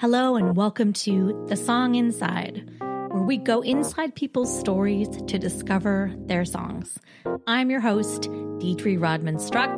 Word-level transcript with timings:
Hello, 0.00 0.36
and 0.36 0.54
welcome 0.54 0.92
to 0.92 1.44
The 1.48 1.56
Song 1.56 1.96
Inside, 1.96 2.70
where 2.78 3.24
we 3.24 3.36
go 3.36 3.62
inside 3.62 4.14
people's 4.14 4.60
stories 4.60 5.08
to 5.08 5.40
discover 5.40 6.14
their 6.16 6.44
songs. 6.44 7.00
I'm 7.48 7.68
your 7.68 7.80
host, 7.80 8.30
Deidre 8.60 9.02
Rodman 9.02 9.40
Struck, 9.40 9.76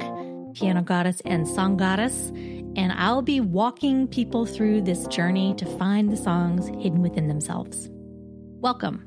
piano 0.53 0.83
goddess 0.83 1.23
and 1.25 1.49
song 1.49 1.79
goddess, 1.79 2.29
and 2.77 2.93
I'll 2.93 3.23
be 3.23 3.41
walking 3.41 4.07
people 4.07 4.45
through 4.45 4.83
this 4.83 5.07
journey 5.07 5.55
to 5.55 5.65
find 5.79 6.13
the 6.13 6.19
songs 6.19 6.69
hidden 6.69 7.01
within 7.01 7.27
themselves. 7.27 7.89
Welcome. 7.91 9.07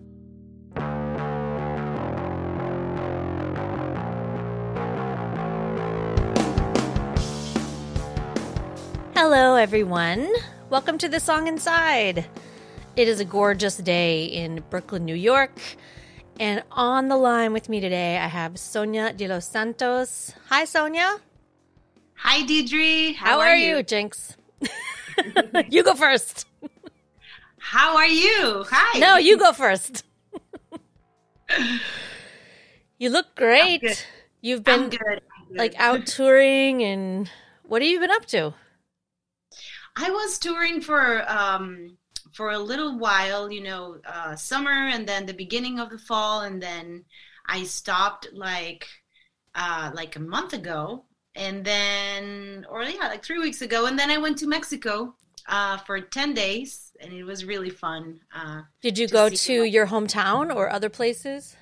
Hello, 9.13 9.53
everyone. 9.53 10.27
Welcome 10.73 10.97
to 10.97 11.07
the 11.07 11.19
Song 11.19 11.45
Inside. 11.45 12.25
It 12.95 13.07
is 13.07 13.19
a 13.19 13.25
gorgeous 13.25 13.77
day 13.77 14.25
in 14.25 14.63
Brooklyn, 14.71 15.05
New 15.05 15.13
York. 15.13 15.51
And 16.39 16.63
on 16.71 17.09
the 17.09 17.15
line 17.15 17.53
with 17.53 17.69
me 17.69 17.79
today, 17.79 18.17
I 18.17 18.25
have 18.25 18.57
Sonia 18.57 19.13
de 19.13 19.27
los 19.27 19.47
Santos. 19.47 20.33
Hi, 20.49 20.65
Sonia. 20.65 21.19
Hi, 22.15 22.41
Deidre. 22.41 23.13
How, 23.13 23.33
How 23.33 23.39
are, 23.41 23.49
are, 23.49 23.55
you, 23.55 23.77
you 23.77 23.83
Jinx? 23.83 24.35
you 25.69 25.83
go 25.83 25.93
first. 25.93 26.47
How 27.59 27.95
are 27.95 28.07
you? 28.07 28.65
Hi. 28.71 28.97
No, 28.97 29.17
you 29.17 29.37
go 29.37 29.53
first. 29.53 30.03
you 32.97 33.11
look 33.11 33.35
great. 33.35 34.07
You've 34.41 34.63
been 34.63 34.89
good. 34.89 35.21
like 35.51 35.75
out 35.77 36.07
touring 36.07 36.81
and 36.81 37.29
what 37.61 37.83
have 37.83 37.91
you 37.91 37.99
been 37.99 38.09
up 38.09 38.25
to? 38.25 38.55
I 39.95 40.09
was 40.09 40.39
touring 40.39 40.81
for 40.81 41.29
um, 41.29 41.97
for 42.33 42.51
a 42.51 42.59
little 42.59 42.97
while, 42.97 43.51
you 43.51 43.61
know, 43.61 43.97
uh, 44.05 44.35
summer 44.35 44.71
and 44.71 45.07
then 45.07 45.25
the 45.25 45.33
beginning 45.33 45.79
of 45.79 45.89
the 45.89 45.97
fall, 45.97 46.41
and 46.41 46.61
then 46.61 47.05
I 47.47 47.63
stopped 47.63 48.29
like 48.33 48.87
uh, 49.55 49.91
like 49.93 50.15
a 50.15 50.19
month 50.19 50.53
ago, 50.53 51.05
and 51.35 51.63
then 51.63 52.65
or 52.69 52.83
yeah, 52.83 53.07
like 53.07 53.23
three 53.23 53.39
weeks 53.39 53.61
ago, 53.61 53.85
and 53.85 53.97
then 53.97 54.09
I 54.09 54.17
went 54.17 54.37
to 54.39 54.47
Mexico 54.47 55.15
uh, 55.47 55.77
for 55.77 56.01
ten 56.01 56.33
days, 56.33 56.91
and 56.99 57.13
it 57.13 57.23
was 57.23 57.45
really 57.45 57.69
fun. 57.69 58.19
Uh, 58.35 58.61
Did 58.81 58.97
you 58.97 59.07
to 59.07 59.13
go 59.13 59.29
to 59.29 59.63
your 59.63 59.87
hometown 59.87 60.53
or 60.53 60.69
other 60.71 60.89
places? 60.89 61.55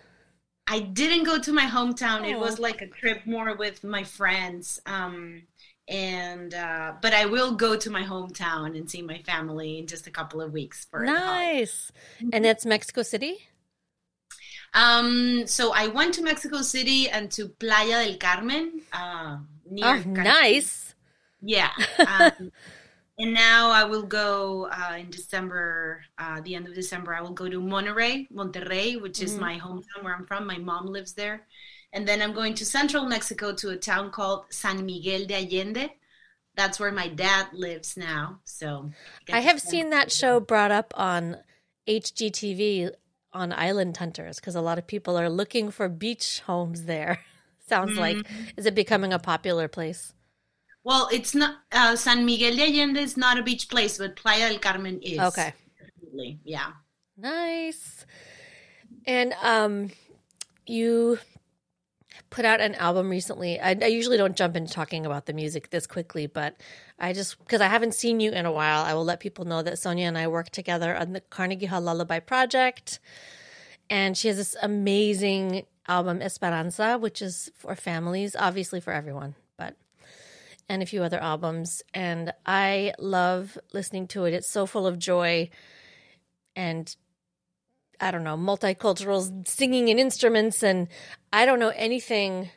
I 0.67 0.79
didn't 0.79 1.25
go 1.25 1.38
to 1.38 1.51
my 1.51 1.66
hometown. 1.66 2.21
Oh. 2.21 2.29
It 2.29 2.39
was 2.39 2.59
like 2.59 2.81
a 2.81 2.88
trip 2.88 3.25
more 3.25 3.55
with 3.55 3.83
my 3.83 4.05
friends. 4.05 4.79
Um, 4.85 5.43
and 5.87 6.53
uh, 6.53 6.93
but 7.01 7.13
I 7.13 7.25
will 7.25 7.55
go 7.55 7.75
to 7.75 7.89
my 7.89 8.03
hometown 8.03 8.77
and 8.77 8.89
see 8.89 9.01
my 9.01 9.19
family 9.19 9.79
in 9.79 9.88
just 9.88 10.07
a 10.07 10.11
couple 10.11 10.41
of 10.41 10.53
weeks 10.53 10.85
for 10.89 11.03
nice. 11.03 11.91
And 12.31 12.45
that's 12.45 12.65
Mexico 12.65 13.03
City. 13.03 13.39
Um, 14.73 15.47
so 15.47 15.73
I 15.73 15.88
went 15.88 16.13
to 16.15 16.23
Mexico 16.23 16.61
City 16.61 17.09
and 17.09 17.29
to 17.31 17.49
Playa 17.49 18.05
del 18.05 18.17
Carmen. 18.17 18.81
Uh, 18.93 19.38
near 19.69 19.85
oh, 19.85 20.03
nice. 20.05 20.95
Yeah. 21.41 21.71
Um, 21.99 22.51
and 23.17 23.33
now 23.33 23.69
I 23.69 23.83
will 23.83 24.03
go 24.03 24.69
uh, 24.71 24.95
in 24.97 25.09
December, 25.09 26.03
uh, 26.17 26.41
the 26.41 26.55
end 26.55 26.67
of 26.67 26.73
December. 26.73 27.13
I 27.13 27.21
will 27.21 27.33
go 27.33 27.49
to 27.49 27.59
Monterrey, 27.59 28.27
Monterrey, 28.31 29.01
which 29.01 29.21
is 29.21 29.33
mm-hmm. 29.33 29.41
my 29.41 29.59
hometown 29.59 30.03
where 30.03 30.16
I'm 30.16 30.25
from. 30.25 30.47
My 30.47 30.57
mom 30.57 30.88
lives 30.88 31.13
there. 31.13 31.45
And 31.94 32.08
then 32.08 32.22
I'm 32.22 32.34
going 32.34 32.53
to 32.56 32.66
central 32.66 33.06
Mexico 33.06 33.53
to 33.56 33.70
a 33.70 33.78
town 33.78 34.11
called 34.11 34.45
San 34.50 34.86
Miguel 34.86 35.25
de 35.25 35.36
Allende. 35.36 35.89
That's 36.56 36.80
where 36.80 36.92
my 36.92 37.08
dad 37.08 37.47
lives 37.53 37.97
now. 37.97 38.39
So 38.44 38.92
I, 39.31 39.39
have 39.39 39.61
seen 39.61 39.89
that 39.89 40.12
show 40.12 40.39
brought 40.39 40.72
up 40.72 40.94
on 40.95 41.38
HGTV 41.88 42.92
on 43.34 43.53
Island 43.53 43.97
Hunters 43.97 44.39
because 44.39 44.56
a 44.56 44.62
lot 44.62 44.78
of 44.78 44.88
people 44.88 45.17
are 45.17 45.30
looking 45.30 45.72
for 45.72 45.88
beach 45.89 46.41
homes 46.41 46.85
there. 46.85 47.19
Sounds 47.68 47.91
mm-hmm. 47.91 48.00
like 48.00 48.28
is 48.57 48.66
it 48.66 48.75
becoming 48.75 49.13
a 49.13 49.19
popular 49.19 49.68
place? 49.68 50.13
Well, 50.84 51.09
it's 51.12 51.34
not 51.34 51.57
uh, 51.72 51.96
San 51.96 52.25
Miguel 52.25 52.56
de 52.56 52.63
Allende 52.63 53.00
is 53.00 53.16
not 53.16 53.38
a 53.38 53.44
beach 53.44 53.69
place, 53.69 53.97
but 53.97 54.16
Playa 54.16 54.50
del 54.50 54.59
Carmen 54.59 55.00
is. 55.01 55.19
Okay. 55.19 55.53
Yeah. 56.44 56.72
Nice. 57.18 58.06
And 59.06 59.34
um 59.41 59.91
you 60.68 61.19
put 62.29 62.45
out 62.45 62.61
an 62.61 62.75
album 62.75 63.09
recently. 63.09 63.59
I, 63.59 63.75
I, 63.81 63.87
usually 63.87 64.17
don't 64.17 64.35
jump 64.35 64.55
into 64.55 64.73
talking 64.73 65.05
about 65.05 65.25
the 65.25 65.33
music 65.33 65.69
this 65.69 65.87
quickly, 65.87 66.27
but 66.27 66.59
I 66.99 67.13
just 67.13 67.37
because 67.39 67.61
I 67.61 67.67
haven't 67.67 67.95
seen 67.95 68.19
you 68.19 68.31
in 68.31 68.45
a 68.45 68.51
while, 68.51 68.83
I 68.83 68.93
will 68.93 69.03
let 69.03 69.19
people 69.19 69.45
know 69.45 69.61
that 69.61 69.79
Sonia 69.79 70.07
and 70.07 70.17
I 70.17 70.27
work 70.27 70.49
together 70.49 70.95
on 70.95 71.13
the 71.13 71.21
Carnegie 71.21 71.65
Hall 71.65 71.81
Lullaby 71.81 72.19
Project, 72.19 72.99
and 73.89 74.17
she 74.17 74.27
has 74.27 74.37
this 74.37 74.55
amazing 74.61 75.65
album 75.87 76.21
Esperanza, 76.21 76.97
which 76.97 77.21
is 77.21 77.51
for 77.55 77.75
families, 77.75 78.35
obviously 78.38 78.79
for 78.79 78.93
everyone, 78.93 79.35
but 79.57 79.75
and 80.69 80.81
a 80.81 80.85
few 80.85 81.03
other 81.03 81.19
albums, 81.19 81.81
and 81.93 82.33
I 82.45 82.93
love 82.97 83.57
listening 83.73 84.07
to 84.07 84.25
it. 84.25 84.33
It's 84.33 84.49
so 84.49 84.65
full 84.65 84.88
of 84.88 84.97
joy 84.97 85.49
and 86.55 86.95
I 88.01 88.09
don't 88.09 88.23
know, 88.23 88.35
multicultural 88.35 89.47
singing 89.47 89.89
and 89.91 90.00
instruments. 90.00 90.63
And 90.63 90.88
I 91.31 91.45
don't 91.45 91.59
know 91.59 91.72
anything 91.75 92.50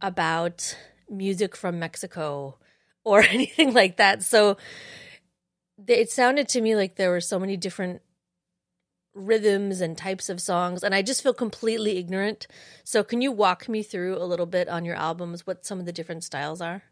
about 0.00 0.76
music 1.10 1.56
from 1.56 1.80
Mexico 1.80 2.56
or 3.02 3.22
anything 3.28 3.74
like 3.74 3.96
that. 3.96 4.22
So 4.22 4.56
it 5.88 6.10
sounded 6.10 6.48
to 6.50 6.60
me 6.60 6.76
like 6.76 6.94
there 6.94 7.10
were 7.10 7.20
so 7.20 7.40
many 7.40 7.56
different 7.56 8.02
rhythms 9.14 9.80
and 9.80 9.98
types 9.98 10.28
of 10.28 10.40
songs. 10.40 10.84
And 10.84 10.94
I 10.94 11.02
just 11.02 11.22
feel 11.22 11.34
completely 11.34 11.98
ignorant. 11.98 12.46
So 12.84 13.02
can 13.02 13.20
you 13.20 13.32
walk 13.32 13.68
me 13.68 13.82
through 13.82 14.16
a 14.16 14.24
little 14.24 14.46
bit 14.46 14.68
on 14.68 14.84
your 14.84 14.96
albums, 14.96 15.46
what 15.46 15.66
some 15.66 15.80
of 15.80 15.86
the 15.86 15.92
different 15.92 16.22
styles 16.22 16.60
are? 16.60 16.84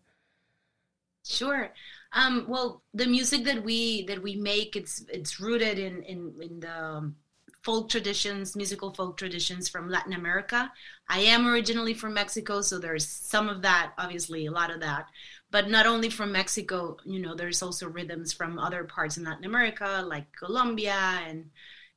Sure. 1.25 1.73
Um, 2.13 2.47
well, 2.49 2.83
the 2.93 3.07
music 3.07 3.45
that 3.45 3.63
we 3.63 4.05
that 4.07 4.23
we 4.23 4.37
make, 4.37 4.77
it's 4.77 5.05
it's 5.09 5.41
rooted 5.41 5.79
in 5.79 6.03
in 6.03 6.35
in 6.43 6.61
the 6.61 7.13
folk 7.63 7.89
traditions, 7.89 8.57
musical 8.57 8.93
folk 8.93 9.17
traditions 9.17 9.69
from 9.69 9.89
Latin 9.89 10.13
America. 10.13 10.71
I 11.09 11.21
am 11.21 11.47
originally 11.47 11.95
from 11.95 12.15
Mexico, 12.15 12.61
so 12.61 12.79
there's 12.79 13.07
some 13.07 13.49
of 13.49 13.63
that, 13.63 13.93
obviously, 13.99 14.47
a 14.47 14.51
lot 14.51 14.71
of 14.71 14.81
that. 14.81 15.07
But 15.51 15.69
not 15.69 15.87
only 15.87 16.09
from 16.11 16.33
Mexico, 16.33 16.97
you 17.05 17.21
know, 17.21 17.35
there's 17.35 17.63
also 17.63 17.87
rhythms 17.89 18.33
from 18.33 18.59
other 18.59 18.85
parts 18.85 19.17
in 19.17 19.25
Latin 19.25 19.45
America, 19.45 20.03
like 20.07 20.27
Colombia 20.37 21.21
and 21.27 21.51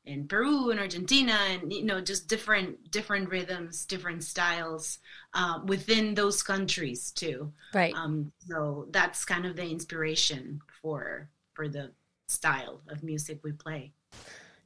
in 0.06 0.28
Peru 0.28 0.70
and 0.70 0.80
Argentina, 0.80 1.38
and 1.50 1.74
you 1.74 1.84
know, 1.84 2.00
just 2.00 2.28
different 2.28 2.92
different 2.92 3.30
rhythms, 3.30 3.86
different 3.86 4.24
styles 4.24 5.00
uh, 5.34 5.62
within 5.66 6.14
those 6.14 6.44
countries 6.44 7.12
too. 7.12 7.52
Right. 7.74 7.94
Um, 7.96 8.32
so 8.40 8.88
that's 8.92 9.26
kind 9.26 9.46
of 9.46 9.56
the 9.56 9.68
inspiration 9.68 10.62
for 10.82 11.30
for 11.54 11.68
the 11.68 11.92
style 12.28 12.82
of 12.90 13.04
music 13.04 13.40
we 13.44 13.54
play. 13.54 13.94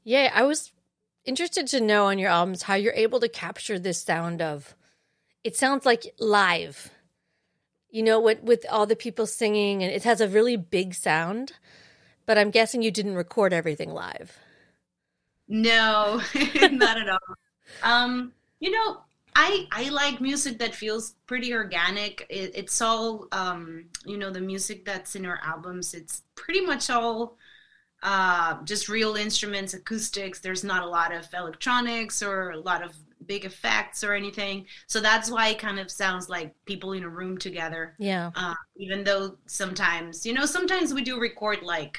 Yeah, 0.04 0.32
I 0.34 0.44
was 0.44 0.72
interested 1.30 1.68
to 1.68 1.80
know 1.80 2.08
on 2.08 2.18
your 2.18 2.32
albums 2.32 2.64
how 2.64 2.74
you're 2.74 2.92
able 2.94 3.20
to 3.20 3.30
capture 3.30 3.78
this 3.78 4.02
sound 4.02 4.42
of 4.42 4.76
it 5.44 5.56
sounds 5.56 5.86
like 5.86 6.12
live 6.18 6.90
you 7.92 8.02
know 8.02 8.20
with 8.20 8.42
with 8.42 8.66
all 8.68 8.88
the 8.88 8.96
people 8.96 9.28
singing 9.28 9.84
and 9.84 9.94
it 9.94 10.04
has 10.04 10.22
a 10.22 10.28
really 10.28 10.58
big 10.58 10.96
sound 10.96 11.54
but 12.26 12.36
i'm 12.36 12.50
guessing 12.50 12.82
you 12.82 12.90
didn't 12.90 13.14
record 13.14 13.54
everything 13.54 13.92
live 13.92 14.40
no 15.48 16.20
not 16.72 16.98
at 16.98 17.08
all 17.08 17.36
um 17.84 18.34
you 18.60 18.72
know 18.72 18.98
I, 19.36 19.68
I 19.72 19.90
like 19.90 20.20
music 20.20 20.58
that 20.58 20.74
feels 20.74 21.14
pretty 21.28 21.54
organic. 21.54 22.26
It, 22.30 22.52
it's 22.56 22.82
all, 22.82 23.28
um, 23.32 23.86
you 24.04 24.18
know, 24.18 24.32
the 24.32 24.42
music 24.42 24.84
that's 24.84 25.16
in 25.16 25.24
our 25.24 25.40
albums. 25.46 25.94
It's 25.94 26.24
pretty 26.36 26.62
much 26.62 26.90
all 26.90 27.38
uh, 28.04 28.64
just 28.64 28.90
real 28.90 29.16
instruments, 29.16 29.74
acoustics. 29.74 30.40
There's 30.40 30.64
not 30.64 30.84
a 30.84 30.88
lot 30.88 31.14
of 31.14 31.28
electronics 31.34 32.24
or 32.24 32.52
a 32.52 32.60
lot 32.60 32.84
of 32.84 32.96
big 33.26 33.46
effects 33.46 34.04
or 34.04 34.14
anything. 34.14 34.66
So 34.88 35.00
that's 35.00 35.30
why 35.30 35.50
it 35.50 35.60
kind 35.60 35.80
of 35.80 35.92
sounds 35.92 36.30
like 36.30 36.54
people 36.66 36.94
in 36.94 37.04
a 37.04 37.10
room 37.10 37.38
together. 37.38 37.96
Yeah. 38.00 38.32
Uh, 38.36 38.56
even 38.78 39.04
though 39.04 39.38
sometimes, 39.46 40.26
you 40.26 40.34
know, 40.34 40.46
sometimes 40.46 40.94
we 40.94 41.04
do 41.04 41.20
record 41.20 41.62
like 41.62 41.98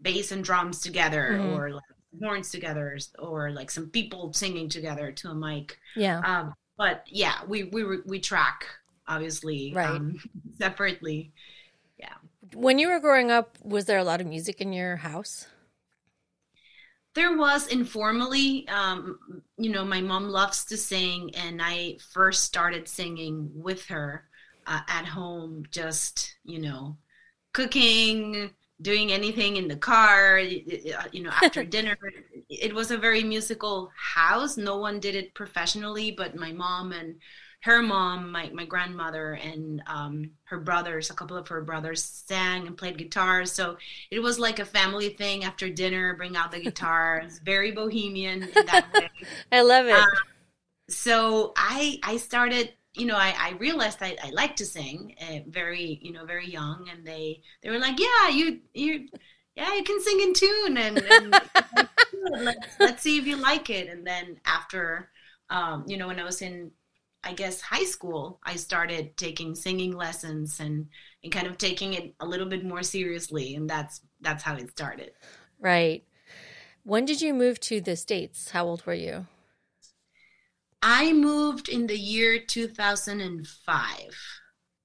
bass 0.00 0.32
and 0.32 0.44
drums 0.44 0.80
together 0.80 1.32
mm-hmm. 1.32 1.54
or 1.54 1.70
like 1.70 1.82
horns 2.20 2.50
together 2.50 2.98
or 3.18 3.50
like 3.50 3.70
some 3.70 3.90
people 3.90 4.32
singing 4.32 4.68
together 4.68 5.12
to 5.12 5.28
a 5.28 5.34
mic. 5.34 5.78
Yeah. 5.94 6.20
Um, 6.20 6.54
but 6.78 7.04
yeah, 7.08 7.36
we 7.46 7.64
we 7.64 7.84
we 8.06 8.20
track 8.20 8.66
obviously 9.08 9.72
right. 9.74 9.88
um, 9.88 10.16
separately. 10.58 11.32
When 12.54 12.78
you 12.78 12.88
were 12.88 13.00
growing 13.00 13.30
up, 13.30 13.58
was 13.62 13.86
there 13.86 13.98
a 13.98 14.04
lot 14.04 14.20
of 14.20 14.26
music 14.26 14.60
in 14.60 14.72
your 14.72 14.96
house? 14.96 15.46
There 17.14 17.36
was 17.36 17.66
informally. 17.68 18.68
Um, 18.68 19.18
you 19.56 19.70
know, 19.70 19.84
my 19.84 20.00
mom 20.02 20.28
loves 20.28 20.64
to 20.66 20.76
sing, 20.76 21.34
and 21.34 21.60
I 21.62 21.96
first 22.12 22.44
started 22.44 22.86
singing 22.88 23.50
with 23.54 23.86
her 23.86 24.24
uh, 24.66 24.80
at 24.88 25.06
home, 25.06 25.64
just, 25.70 26.36
you 26.44 26.58
know, 26.60 26.98
cooking, 27.54 28.50
doing 28.82 29.12
anything 29.12 29.56
in 29.56 29.66
the 29.66 29.76
car, 29.76 30.38
you 30.38 31.22
know, 31.22 31.30
after 31.30 31.64
dinner. 31.76 31.96
It 32.50 32.74
was 32.74 32.90
a 32.90 32.98
very 32.98 33.24
musical 33.24 33.90
house. 33.96 34.58
No 34.58 34.76
one 34.76 35.00
did 35.00 35.14
it 35.14 35.34
professionally, 35.34 36.10
but 36.10 36.36
my 36.36 36.52
mom 36.52 36.92
and 36.92 37.16
her 37.66 37.82
mom, 37.82 38.30
my, 38.30 38.48
my 38.54 38.64
grandmother, 38.64 39.32
and 39.32 39.82
um, 39.86 40.30
her 40.44 40.58
brothers, 40.58 41.10
a 41.10 41.14
couple 41.14 41.36
of 41.36 41.48
her 41.48 41.60
brothers, 41.60 42.02
sang 42.02 42.66
and 42.66 42.78
played 42.78 42.96
guitars. 42.96 43.50
So 43.52 43.76
it 44.10 44.20
was 44.20 44.38
like 44.38 44.60
a 44.60 44.64
family 44.64 45.10
thing 45.10 45.44
after 45.44 45.68
dinner, 45.68 46.14
bring 46.14 46.36
out 46.36 46.52
the 46.52 46.60
guitars, 46.68 47.40
very 47.40 47.72
bohemian 47.72 48.44
in 48.44 48.66
that 48.66 48.86
way. 48.94 49.10
I 49.50 49.62
love 49.62 49.86
it. 49.86 49.94
Um, 49.94 50.06
so 50.88 51.52
I 51.56 51.98
I 52.02 52.16
started 52.16 52.72
you 52.94 53.04
know, 53.04 53.16
I, 53.16 53.34
I 53.38 53.50
realized 53.58 53.98
I, 54.00 54.16
I 54.22 54.30
like 54.30 54.56
to 54.56 54.64
sing 54.64 55.14
uh, 55.20 55.40
very, 55.48 55.98
you 56.00 56.12
know, 56.12 56.24
very 56.24 56.48
young, 56.48 56.88
and 56.90 57.06
they 57.06 57.42
they 57.62 57.68
were 57.68 57.78
like, 57.78 57.98
yeah, 58.00 58.30
you 58.30 58.60
you, 58.72 59.08
yeah, 59.54 59.74
you 59.74 59.82
can 59.82 60.00
sing 60.00 60.20
in 60.20 60.32
tune, 60.32 60.76
and, 60.78 60.98
and 60.98 61.40
let's, 62.30 62.66
let's 62.80 63.02
see 63.02 63.18
if 63.18 63.26
you 63.26 63.36
like 63.36 63.68
it. 63.68 63.88
And 63.88 64.06
then 64.06 64.40
after, 64.46 65.10
um, 65.50 65.84
you 65.86 65.98
know, 65.98 66.06
when 66.06 66.18
I 66.18 66.24
was 66.24 66.40
in, 66.40 66.70
I 67.26 67.32
guess 67.32 67.60
high 67.60 67.84
school, 67.84 68.38
I 68.44 68.54
started 68.54 69.16
taking 69.16 69.56
singing 69.56 69.92
lessons 69.96 70.60
and 70.60 70.86
and 71.24 71.32
kind 71.32 71.48
of 71.48 71.58
taking 71.58 71.94
it 71.94 72.14
a 72.20 72.26
little 72.26 72.46
bit 72.46 72.64
more 72.64 72.84
seriously, 72.84 73.56
and 73.56 73.68
that's 73.68 74.00
that's 74.20 74.44
how 74.44 74.54
it 74.54 74.70
started. 74.70 75.10
Right. 75.58 76.04
When 76.84 77.04
did 77.04 77.20
you 77.20 77.34
move 77.34 77.58
to 77.60 77.80
the 77.80 77.96
states? 77.96 78.50
How 78.50 78.64
old 78.66 78.86
were 78.86 78.94
you? 78.94 79.26
I 80.82 81.12
moved 81.12 81.68
in 81.68 81.88
the 81.88 81.98
year 81.98 82.38
2005. 82.38 83.86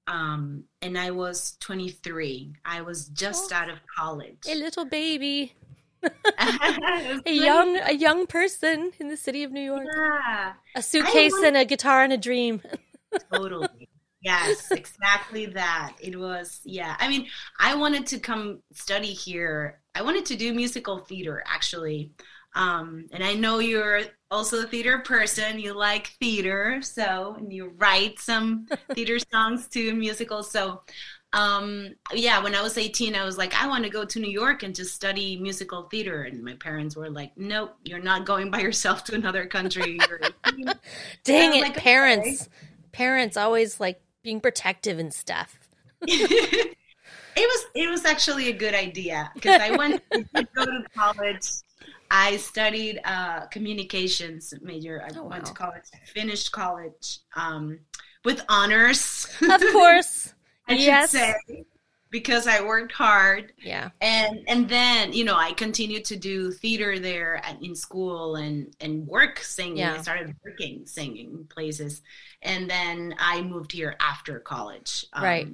Um, 0.07 0.63
and 0.81 0.97
I 0.97 1.11
was 1.11 1.57
23. 1.59 2.55
I 2.65 2.81
was 2.81 3.07
just 3.09 3.53
oh, 3.53 3.55
out 3.55 3.69
of 3.69 3.77
college. 3.95 4.39
A 4.49 4.55
little 4.55 4.85
baby. 4.85 5.53
a 7.25 7.31
young 7.31 7.77
a 7.77 7.93
young 7.93 8.27
person 8.27 8.91
in 8.99 9.09
the 9.09 9.17
city 9.17 9.43
of 9.43 9.51
New 9.51 9.61
York. 9.61 9.87
Yeah. 9.93 10.53
A 10.75 10.81
suitcase 10.81 11.35
and 11.43 11.57
a 11.57 11.65
guitar 11.65 12.03
and 12.03 12.13
a 12.13 12.17
dream. 12.17 12.61
totally. 13.33 13.89
Yes, 14.21 14.71
exactly 14.71 15.47
that. 15.47 15.93
It 15.99 16.19
was 16.19 16.61
yeah. 16.63 16.95
I 16.99 17.07
mean, 17.07 17.27
I 17.59 17.75
wanted 17.75 18.05
to 18.07 18.19
come 18.19 18.61
study 18.71 19.13
here. 19.13 19.81
I 19.95 20.03
wanted 20.03 20.25
to 20.27 20.35
do 20.35 20.53
musical 20.53 20.99
theater 20.99 21.43
actually. 21.45 22.11
Um, 22.53 23.07
and 23.11 23.23
I 23.23 23.33
know 23.33 23.59
you're 23.59 24.01
also 24.29 24.63
a 24.63 24.67
theater 24.67 24.99
person. 24.99 25.59
You 25.59 25.73
like 25.73 26.07
theater, 26.19 26.81
so 26.81 27.35
and 27.37 27.51
you 27.51 27.73
write 27.77 28.19
some 28.19 28.67
theater 28.93 29.17
songs 29.31 29.67
to 29.69 29.93
musicals. 29.93 30.51
So, 30.51 30.81
um, 31.33 31.95
yeah, 32.13 32.43
when 32.43 32.55
I 32.55 32.61
was 32.61 32.77
18, 32.77 33.15
I 33.15 33.23
was 33.23 33.37
like, 33.37 33.53
I 33.55 33.67
want 33.67 33.83
to 33.85 33.89
go 33.89 34.03
to 34.03 34.19
New 34.19 34.29
York 34.29 34.63
and 34.63 34.75
just 34.75 34.93
study 34.93 35.37
musical 35.37 35.83
theater. 35.83 36.23
And 36.23 36.43
my 36.43 36.55
parents 36.55 36.95
were 36.95 37.09
like, 37.09 37.31
Nope, 37.37 37.75
you're 37.83 37.99
not 37.99 38.25
going 38.25 38.51
by 38.51 38.59
yourself 38.59 39.03
to 39.05 39.15
another 39.15 39.45
country. 39.45 39.97
Dang 41.23 41.55
it, 41.55 41.61
like, 41.61 41.77
parents! 41.77 42.43
Okay. 42.43 42.51
Parents 42.91 43.37
always 43.37 43.79
like 43.79 44.01
being 44.23 44.41
protective 44.41 44.99
and 44.99 45.13
stuff. 45.13 45.57
it 46.01 46.75
was 47.37 47.65
it 47.75 47.89
was 47.89 48.03
actually 48.03 48.49
a 48.49 48.53
good 48.53 48.73
idea 48.73 49.31
because 49.33 49.61
I 49.61 49.77
went 49.77 50.01
to 50.11 50.47
go 50.53 50.65
to 50.65 50.83
college 50.93 51.45
I 52.11 52.35
studied 52.35 52.99
uh, 53.05 53.45
communications 53.47 54.53
major. 54.61 55.01
I 55.01 55.17
oh, 55.17 55.23
went 55.23 55.43
wow. 55.43 55.49
to 55.49 55.53
college, 55.53 55.83
finished 56.13 56.51
college 56.51 57.19
um, 57.37 57.79
with 58.25 58.43
honors. 58.49 59.27
Of 59.41 59.61
course. 59.71 60.33
I 60.71 60.75
yes. 60.75 61.11
should 61.11 61.19
say 61.19 61.65
because 62.11 62.45
I 62.45 62.61
worked 62.61 62.91
hard. 62.91 63.53
Yeah. 63.63 63.89
And 64.01 64.43
and 64.47 64.69
then, 64.69 65.13
you 65.13 65.23
know, 65.23 65.37
I 65.37 65.53
continued 65.53 66.05
to 66.05 66.17
do 66.17 66.51
theater 66.51 66.99
there 66.99 67.37
at, 67.43 67.63
in 67.63 67.73
school 67.73 68.35
and 68.35 68.75
and 68.81 69.07
work 69.07 69.39
singing. 69.39 69.77
Yeah. 69.77 69.95
I 69.95 70.01
started 70.01 70.35
working 70.45 70.85
singing 70.85 71.47
places. 71.49 72.01
And 72.41 72.69
then 72.69 73.15
I 73.17 73.41
moved 73.41 73.71
here 73.71 73.95
after 73.99 74.39
college. 74.39 75.05
Um, 75.13 75.23
right. 75.23 75.47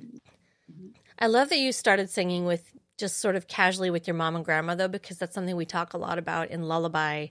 I 1.20 1.28
love 1.28 1.50
that 1.50 1.60
you 1.60 1.72
started 1.72 2.10
singing 2.10 2.46
with 2.46 2.74
just 2.98 3.20
sort 3.20 3.36
of 3.36 3.48
casually 3.48 3.92
with 3.92 4.08
your 4.08 4.16
mom 4.16 4.36
and 4.36 4.44
grandma 4.44 4.74
though 4.74 4.88
because 4.88 5.18
that's 5.18 5.36
something 5.36 5.56
we 5.56 5.66
talk 5.66 5.94
a 5.94 5.98
lot 5.98 6.18
about 6.18 6.50
in 6.50 6.64
lullaby 6.64 7.28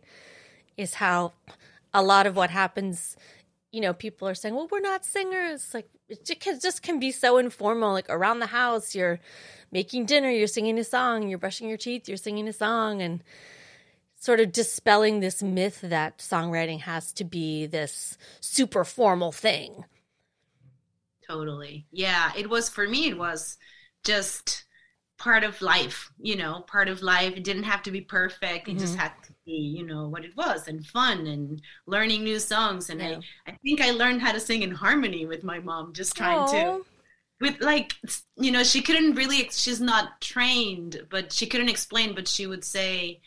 is 0.76 0.94
how 0.94 1.32
a 1.92 2.02
lot 2.02 2.24
of 2.24 2.36
what 2.36 2.50
happens 2.50 3.16
you 3.72 3.80
know 3.80 3.92
people 3.92 4.28
are 4.28 4.34
saying 4.34 4.54
well 4.54 4.68
we're 4.70 4.78
not 4.78 5.04
singers 5.04 5.74
like 5.74 5.88
it 6.08 6.24
just 6.62 6.82
can 6.82 6.98
be 6.98 7.10
so 7.10 7.38
informal 7.38 7.92
like 7.92 8.08
around 8.08 8.38
the 8.38 8.46
house 8.46 8.94
you're 8.94 9.18
making 9.72 10.06
dinner 10.06 10.30
you're 10.30 10.46
singing 10.46 10.78
a 10.78 10.84
song 10.84 11.28
you're 11.28 11.38
brushing 11.38 11.68
your 11.68 11.78
teeth 11.78 12.08
you're 12.08 12.16
singing 12.16 12.46
a 12.48 12.52
song 12.52 13.02
and 13.02 13.22
sort 14.18 14.40
of 14.40 14.52
dispelling 14.52 15.20
this 15.20 15.42
myth 15.42 15.80
that 15.82 16.18
songwriting 16.18 16.80
has 16.80 17.12
to 17.12 17.24
be 17.24 17.66
this 17.66 18.16
super 18.40 18.84
formal 18.84 19.30
thing. 19.30 19.84
Totally. 21.26 21.86
Yeah 21.90 22.32
it 22.36 22.48
was 22.48 22.68
for 22.68 22.86
me 22.86 23.08
it 23.08 23.18
was 23.18 23.58
just 24.04 24.64
part 25.18 25.44
of 25.44 25.62
life 25.62 26.10
you 26.18 26.36
know 26.36 26.64
part 26.66 26.88
of 26.88 27.02
life. 27.02 27.36
It 27.36 27.44
didn't 27.44 27.64
have 27.64 27.82
to 27.84 27.90
be 27.90 28.00
perfect. 28.00 28.68
It 28.68 28.72
mm-hmm. 28.72 28.80
just 28.80 28.96
had 28.96 29.12
you 29.46 29.86
know 29.86 30.08
what 30.08 30.24
it 30.24 30.36
was 30.36 30.68
and 30.68 30.84
fun 30.86 31.26
and 31.26 31.62
learning 31.86 32.24
new 32.24 32.38
songs 32.38 32.90
and 32.90 33.00
yeah. 33.00 33.20
I, 33.46 33.52
I 33.52 33.56
think 33.62 33.80
i 33.80 33.90
learned 33.90 34.20
how 34.20 34.32
to 34.32 34.40
sing 34.40 34.62
in 34.62 34.72
harmony 34.72 35.24
with 35.24 35.44
my 35.44 35.60
mom 35.60 35.92
just 35.92 36.16
trying 36.16 36.38
Aww. 36.38 36.50
to 36.50 36.86
with 37.40 37.60
like 37.60 37.94
you 38.36 38.50
know 38.50 38.64
she 38.64 38.82
couldn't 38.82 39.14
really 39.14 39.48
she's 39.52 39.80
not 39.80 40.20
trained 40.20 41.06
but 41.10 41.32
she 41.32 41.46
couldn't 41.46 41.68
explain 41.68 42.14
but 42.14 42.26
she 42.26 42.46
would 42.46 42.64
say 42.64 43.20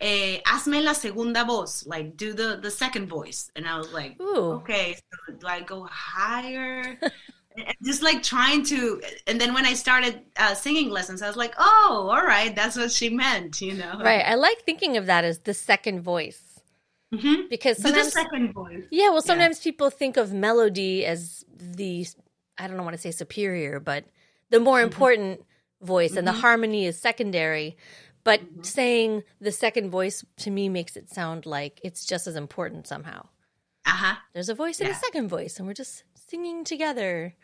eh, 0.00 0.38
hazme 0.46 0.82
la 0.82 0.92
segunda 0.92 1.44
voz 1.44 1.84
like 1.86 2.16
do 2.16 2.32
the 2.32 2.58
the 2.62 2.70
second 2.70 3.08
voice 3.08 3.50
and 3.56 3.66
i 3.66 3.76
was 3.76 3.92
like 3.92 4.20
Ooh. 4.20 4.52
okay 4.52 4.94
so 4.94 5.34
do 5.34 5.46
i 5.46 5.60
go 5.60 5.86
higher 5.90 6.98
just 7.82 8.02
like 8.02 8.22
trying 8.22 8.62
to 8.64 9.00
and 9.26 9.40
then 9.40 9.54
when 9.54 9.64
i 9.66 9.74
started 9.74 10.20
uh, 10.36 10.54
singing 10.54 10.90
lessons 10.90 11.22
i 11.22 11.26
was 11.26 11.36
like 11.36 11.54
oh 11.58 12.08
all 12.10 12.24
right 12.24 12.54
that's 12.54 12.76
what 12.76 12.90
she 12.90 13.08
meant 13.08 13.60
you 13.60 13.74
know 13.74 14.00
right 14.02 14.24
i 14.26 14.34
like 14.34 14.60
thinking 14.62 14.96
of 14.96 15.06
that 15.06 15.24
as 15.24 15.40
the 15.40 15.54
second 15.54 16.00
voice 16.00 16.60
mm-hmm. 17.12 17.48
because 17.48 17.80
sometimes 17.80 18.06
the 18.06 18.10
second 18.10 18.52
voice 18.52 18.84
yeah 18.90 19.08
well 19.10 19.22
sometimes 19.22 19.58
yeah. 19.58 19.70
people 19.70 19.90
think 19.90 20.16
of 20.16 20.32
melody 20.32 21.04
as 21.04 21.44
the 21.56 22.06
i 22.58 22.66
don't 22.66 22.76
know 22.76 22.82
want 22.82 22.94
to 22.94 23.00
say 23.00 23.10
superior 23.10 23.80
but 23.80 24.04
the 24.50 24.60
more 24.60 24.78
mm-hmm. 24.78 24.84
important 24.84 25.44
voice 25.82 26.10
mm-hmm. 26.10 26.18
and 26.18 26.26
the 26.26 26.32
mm-hmm. 26.32 26.40
harmony 26.40 26.86
is 26.86 26.98
secondary 26.98 27.76
but 28.24 28.40
mm-hmm. 28.40 28.62
saying 28.62 29.22
the 29.40 29.52
second 29.52 29.90
voice 29.90 30.24
to 30.36 30.50
me 30.50 30.68
makes 30.68 30.96
it 30.96 31.08
sound 31.08 31.46
like 31.46 31.80
it's 31.84 32.04
just 32.04 32.26
as 32.26 32.36
important 32.36 32.86
somehow 32.86 33.26
uh-huh 33.84 34.16
there's 34.34 34.48
a 34.48 34.54
voice 34.54 34.80
yeah. 34.80 34.86
and 34.86 34.96
a 34.96 34.98
second 34.98 35.28
voice 35.28 35.58
and 35.58 35.66
we're 35.66 35.74
just 35.74 36.02
singing 36.28 36.64
together. 36.64 37.34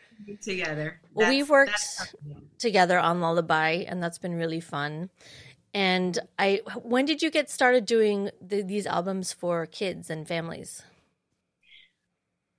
Together. 0.41 1.01
Well, 1.15 1.29
we've 1.29 1.49
worked 1.49 2.15
together 2.59 2.99
on 2.99 3.21
Lullaby, 3.21 3.85
and 3.87 4.03
that's 4.03 4.19
been 4.19 4.35
really 4.35 4.61
fun. 4.61 5.11
And 5.75 6.19
I, 6.39 6.61
when 6.83 7.07
did 7.07 7.23
you 7.23 7.31
get 7.31 7.51
started 7.51 7.87
doing 7.87 8.31
the, 8.41 8.63
these 8.63 8.87
albums 8.87 9.33
for 9.33 9.67
kids 9.67 10.11
and 10.11 10.29
families? 10.29 10.83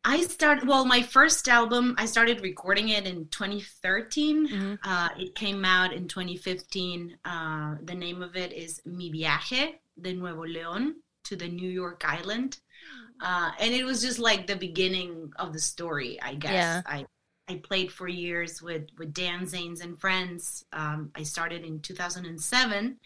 I 0.05 0.21
started, 0.23 0.67
well, 0.67 0.83
my 0.85 1.01
first 1.01 1.47
album, 1.47 1.95
I 1.97 2.05
started 2.07 2.41
recording 2.41 2.89
it 2.89 3.05
in 3.05 3.27
2013. 3.27 4.47
Mm-hmm. 4.47 4.73
Uh, 4.83 5.09
it 5.17 5.35
came 5.35 5.63
out 5.63 5.93
in 5.93 6.07
2015. 6.09 7.17
Uh, 7.23 7.75
the 7.81 7.95
name 7.95 8.21
of 8.21 8.35
it 8.35 8.51
is 8.51 8.81
Mi 8.85 9.11
Viaje 9.11 9.75
de 10.01 10.13
Nuevo 10.13 10.45
León 10.45 10.95
to 11.23 11.37
the 11.37 11.47
New 11.47 11.69
York 11.69 12.03
Island 12.05 12.59
uh, 13.23 13.51
and 13.59 13.73
it 13.73 13.83
was 13.83 14.01
just 14.01 14.19
like 14.19 14.45
the 14.45 14.55
beginning 14.55 15.31
of 15.37 15.53
the 15.53 15.59
story 15.59 16.21
i 16.21 16.35
guess. 16.35 16.51
Yeah. 16.51 16.81
i 16.85 17.05
i 17.47 17.55
played 17.55 17.91
for 17.91 18.07
years 18.07 18.61
with 18.61 18.87
with 18.97 19.13
dan 19.13 19.45
zanes 19.45 19.83
and 19.83 19.99
friends. 19.99 20.65
Um, 20.71 21.11
i 21.15 21.23
started 21.23 21.63
in 21.63 21.79
2007 21.79 22.97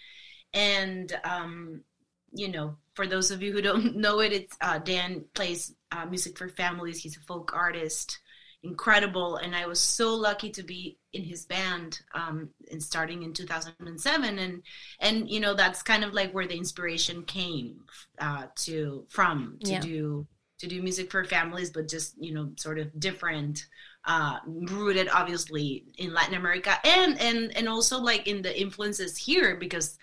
and 0.53 1.19
um, 1.23 1.81
you 2.33 2.49
know 2.49 2.75
for 2.93 3.07
those 3.07 3.31
of 3.31 3.41
you 3.41 3.53
who 3.53 3.61
don't 3.61 3.95
know 4.05 4.19
it 4.19 4.33
it's 4.33 4.57
uh, 4.61 4.79
dan 4.79 5.23
plays 5.33 5.73
uh, 5.91 6.05
music 6.05 6.37
for 6.37 6.49
families. 6.49 7.01
He's 7.01 7.17
a 7.17 7.21
folk 7.21 7.53
artist 7.53 8.19
incredible 8.67 9.37
and 9.37 9.55
i 9.55 9.65
was 9.65 9.79
so 9.79 10.13
lucky 10.13 10.49
to 10.49 10.63
be 10.63 10.97
in 11.13 11.23
his 11.23 11.45
band 11.45 12.01
um 12.13 12.49
and 12.71 12.81
starting 12.81 13.23
in 13.23 13.33
2007 13.33 14.39
and 14.39 14.61
and 14.99 15.29
you 15.29 15.39
know 15.39 15.53
that's 15.53 15.81
kind 15.81 16.03
of 16.03 16.13
like 16.13 16.31
where 16.33 16.47
the 16.47 16.57
inspiration 16.57 17.23
came 17.23 17.79
uh 18.19 18.45
to 18.55 19.05
from 19.09 19.57
to 19.63 19.71
yeah. 19.71 19.79
do 19.79 20.27
to 20.59 20.67
do 20.67 20.81
music 20.81 21.11
for 21.11 21.23
families 21.23 21.69
but 21.69 21.87
just 21.87 22.15
you 22.21 22.33
know 22.33 22.51
sort 22.57 22.77
of 22.77 22.99
different 22.99 23.65
uh 24.05 24.37
rooted 24.45 25.07
obviously 25.13 25.85
in 25.97 26.13
latin 26.13 26.35
america 26.35 26.77
and 26.83 27.19
and 27.19 27.55
and 27.55 27.69
also 27.69 27.99
like 27.99 28.27
in 28.27 28.41
the 28.41 28.59
influences 28.59 29.15
here 29.15 29.55
because 29.55 29.97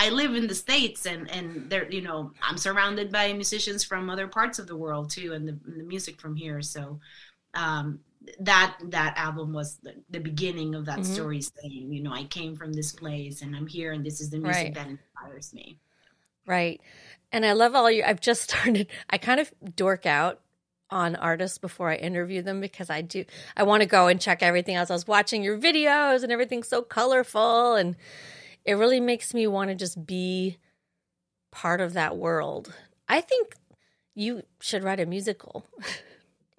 I 0.00 0.10
live 0.10 0.36
in 0.36 0.46
the 0.46 0.54
states, 0.54 1.06
and 1.06 1.28
and 1.28 1.68
there, 1.68 1.90
you 1.90 2.02
know, 2.02 2.30
I'm 2.40 2.56
surrounded 2.56 3.10
by 3.10 3.32
musicians 3.32 3.82
from 3.82 4.08
other 4.08 4.28
parts 4.28 4.60
of 4.60 4.68
the 4.68 4.76
world 4.76 5.10
too, 5.10 5.32
and 5.32 5.48
the, 5.48 5.58
and 5.66 5.80
the 5.80 5.84
music 5.84 6.20
from 6.20 6.36
here. 6.36 6.62
So, 6.62 7.00
um, 7.58 8.00
that 8.40 8.76
that 8.84 9.14
album 9.16 9.52
was 9.52 9.78
the, 9.82 9.94
the 10.10 10.20
beginning 10.20 10.74
of 10.74 10.86
that 10.86 11.00
mm-hmm. 11.00 11.14
story 11.14 11.40
saying 11.40 11.92
you 11.92 12.02
know 12.02 12.12
i 12.12 12.24
came 12.24 12.56
from 12.56 12.72
this 12.72 12.92
place 12.92 13.42
and 13.42 13.56
i'm 13.56 13.66
here 13.66 13.92
and 13.92 14.04
this 14.04 14.20
is 14.20 14.30
the 14.30 14.38
music 14.38 14.64
right. 14.64 14.74
that 14.74 14.86
inspires 14.86 15.52
me. 15.52 15.78
Right. 16.46 16.80
And 17.32 17.44
i 17.44 17.52
love 17.52 17.74
all 17.74 17.90
you 17.90 18.04
i've 18.04 18.20
just 18.20 18.42
started 18.50 18.86
i 19.10 19.18
kind 19.18 19.40
of 19.40 19.52
dork 19.74 20.06
out 20.06 20.40
on 20.90 21.16
artists 21.16 21.58
before 21.58 21.90
i 21.90 21.96
interview 21.96 22.40
them 22.40 22.60
because 22.60 22.88
i 22.88 23.02
do 23.02 23.24
i 23.56 23.62
want 23.62 23.82
to 23.82 23.88
go 23.88 24.08
and 24.08 24.20
check 24.20 24.42
everything 24.42 24.74
else. 24.76 24.90
I 24.90 24.94
was 24.94 25.06
watching 25.06 25.42
your 25.42 25.58
videos 25.58 26.22
and 26.22 26.32
everything's 26.32 26.68
so 26.68 26.82
colorful 26.82 27.74
and 27.74 27.96
it 28.64 28.74
really 28.74 29.00
makes 29.00 29.32
me 29.32 29.46
want 29.46 29.70
to 29.70 29.74
just 29.74 30.06
be 30.06 30.58
part 31.50 31.80
of 31.80 31.94
that 31.94 32.18
world. 32.18 32.74
I 33.08 33.22
think 33.22 33.54
you 34.14 34.42
should 34.60 34.84
write 34.84 35.00
a 35.00 35.06
musical 35.06 35.64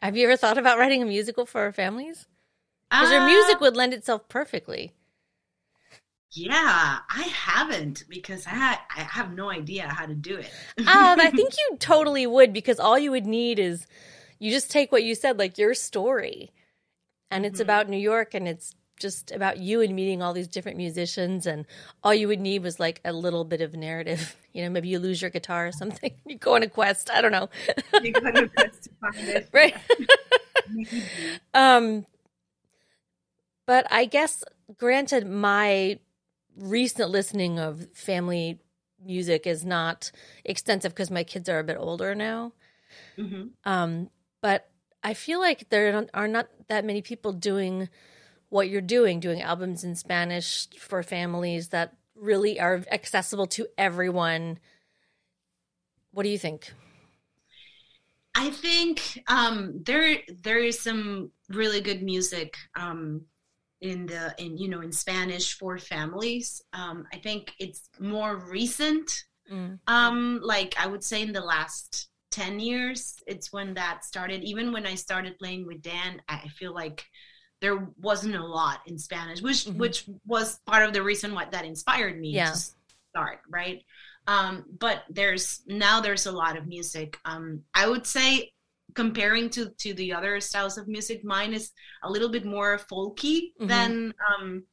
Have 0.02 0.16
you 0.16 0.26
ever 0.26 0.38
thought 0.38 0.58
about 0.58 0.78
writing 0.78 1.02
a 1.02 1.06
musical 1.06 1.46
for 1.46 1.62
our 1.62 1.74
families? 1.74 2.28
Because 2.90 3.12
uh, 3.12 3.16
your 3.16 3.26
music 3.26 3.60
would 3.60 3.76
lend 3.76 3.94
itself 3.94 4.28
perfectly. 4.30 4.94
Yeah, 6.32 7.00
I 7.10 7.24
haven't 7.24 8.04
because 8.08 8.46
I 8.48 8.78
I 8.96 9.02
have 9.02 9.34
no 9.34 9.50
idea 9.50 9.88
how 9.88 10.06
to 10.06 10.14
do 10.14 10.38
it. 10.38 10.52
um, 10.80 11.20
I 11.20 11.32
think 11.36 11.54
you 11.58 11.78
totally 11.78 12.28
would 12.28 12.54
because 12.54 12.80
all 12.80 13.00
you 13.00 13.12
would 13.12 13.26
need 13.26 13.58
is 13.58 13.88
you 14.38 14.52
just 14.52 14.72
take 14.72 14.92
what 14.92 15.04
you 15.04 15.16
said, 15.16 15.40
like 15.40 15.58
your 15.58 15.74
story, 15.74 16.52
and 17.32 17.46
it's 17.46 17.56
mm-hmm. 17.56 17.64
about 17.64 17.90
New 17.90 17.98
York, 17.98 18.34
and 18.36 18.48
it's 18.48 18.76
just 19.00 19.32
about 19.32 19.58
you 19.58 19.82
and 19.82 19.96
meeting 19.96 20.22
all 20.22 20.34
these 20.34 20.48
different 20.48 20.78
musicians 20.78 21.46
and 21.48 21.66
all 22.04 22.14
you 22.14 22.28
would 22.28 22.40
need 22.40 22.62
was 22.62 22.80
like 22.80 23.02
a 23.06 23.14
little 23.14 23.44
bit 23.46 23.62
of 23.62 23.74
narrative. 23.74 24.36
You 24.52 24.64
know 24.64 24.72
maybe 24.72 24.90
you 24.90 24.98
lose 24.98 25.22
your 25.22 25.30
guitar 25.30 25.68
or 25.68 25.72
something 25.72 26.12
you 26.26 26.36
go 26.36 26.56
on 26.56 26.64
a 26.64 26.68
quest 26.68 27.12
i 27.12 27.22
don't 27.22 27.32
know. 27.32 27.50
You 28.02 28.12
go 28.12 28.28
on 28.28 28.36
a 28.36 28.50
quest 28.50 28.84
to 28.86 28.90
find 29.00 29.28
it. 29.30 29.50
Right. 29.54 29.76
Um 31.54 32.06
but 33.68 33.86
i 33.92 34.06
guess 34.06 34.44
granted 34.76 35.28
my 35.28 36.00
recent 36.58 37.12
listening 37.12 37.60
of 37.60 37.88
family 37.94 38.60
music 39.06 39.46
is 39.46 39.64
not 39.64 40.12
extensive 40.44 40.94
because 40.94 41.12
my 41.12 41.24
kids 41.24 41.48
are 41.48 41.60
a 41.60 41.64
bit 41.64 41.78
older 41.80 42.16
now. 42.16 42.52
Mm-hmm. 43.20 43.50
um 43.66 44.10
but 44.42 44.68
i 45.04 45.14
feel 45.14 45.40
like 45.40 45.70
there 45.70 46.08
are 46.16 46.28
not 46.28 46.50
that 46.70 46.84
many 46.84 47.04
people 47.04 47.34
doing 47.34 47.88
what 48.50 48.70
you're 48.70 48.82
doing, 48.82 49.20
doing 49.20 49.42
albums 49.42 49.84
in 49.84 49.96
Spanish 49.96 50.68
for 50.78 51.04
families 51.04 51.70
that 51.70 51.96
really 52.16 52.60
are 52.60 52.84
accessible 52.92 53.48
to 53.48 53.68
everyone. 53.78 54.60
What 56.12 56.24
do 56.24 56.30
you 56.30 56.40
think? 56.40 56.74
I 58.36 58.50
think 58.50 59.24
um, 59.28 59.82
there 59.86 60.18
there 60.42 60.60
is 60.60 60.80
some 60.80 61.32
really 61.50 61.82
good 61.82 62.04
music 62.04 62.56
um, 62.76 63.22
in 63.82 64.06
the 64.06 64.34
in 64.38 64.58
you 64.58 64.70
know 64.70 64.82
in 64.82 64.92
Spanish 64.92 65.58
for 65.58 65.78
families. 65.78 66.62
Um, 66.74 67.06
I 67.14 67.18
think 67.18 67.54
it's 67.60 67.90
more 68.00 68.38
recent. 68.38 69.24
Mm. 69.52 69.80
Um, 69.88 70.40
like 70.44 70.76
I 70.80 70.88
would 70.88 71.04
say 71.04 71.22
in 71.22 71.34
the 71.34 71.42
last 71.42 72.10
10 72.32 72.60
years 72.60 73.16
it's 73.26 73.52
when 73.52 73.74
that 73.74 74.06
started 74.06 74.44
even 74.44 74.72
when 74.72 74.86
i 74.86 74.94
started 74.94 75.36
playing 75.40 75.66
with 75.66 75.82
dan 75.82 76.22
i 76.30 76.48
feel 76.50 76.74
like 76.74 77.04
there 77.62 77.88
wasn't 78.00 78.36
a 78.36 78.46
lot 78.46 78.80
in 78.88 78.98
Spanish, 78.98 79.42
which 79.42 79.66
mm-hmm. 79.66 79.78
which 79.78 80.06
was 80.26 80.60
part 80.66 80.86
of 80.86 80.94
the 80.94 81.04
reason 81.04 81.34
why 81.34 81.46
that 81.52 81.66
inspired 81.66 82.20
me 82.20 82.32
yeah. 82.32 82.52
to 82.52 82.58
start, 83.10 83.40
right? 83.50 83.84
Um, 84.28 84.66
but 84.80 85.04
there's 85.10 85.62
now 85.68 86.00
there's 86.00 86.26
a 86.26 86.32
lot 86.32 86.58
of 86.58 86.68
music. 86.68 87.18
Um, 87.26 87.64
I 87.74 87.88
would 87.88 88.06
say 88.06 88.52
comparing 88.96 89.50
to 89.52 89.70
to 89.80 89.94
the 89.94 90.14
other 90.14 90.40
styles 90.40 90.78
of 90.78 90.88
music, 90.88 91.24
mine 91.24 91.54
is 91.54 91.72
a 92.04 92.10
little 92.10 92.30
bit 92.30 92.46
more 92.46 92.80
folky 92.92 93.54
mm-hmm. 93.60 93.68
than 93.68 94.14
um, 94.30 94.64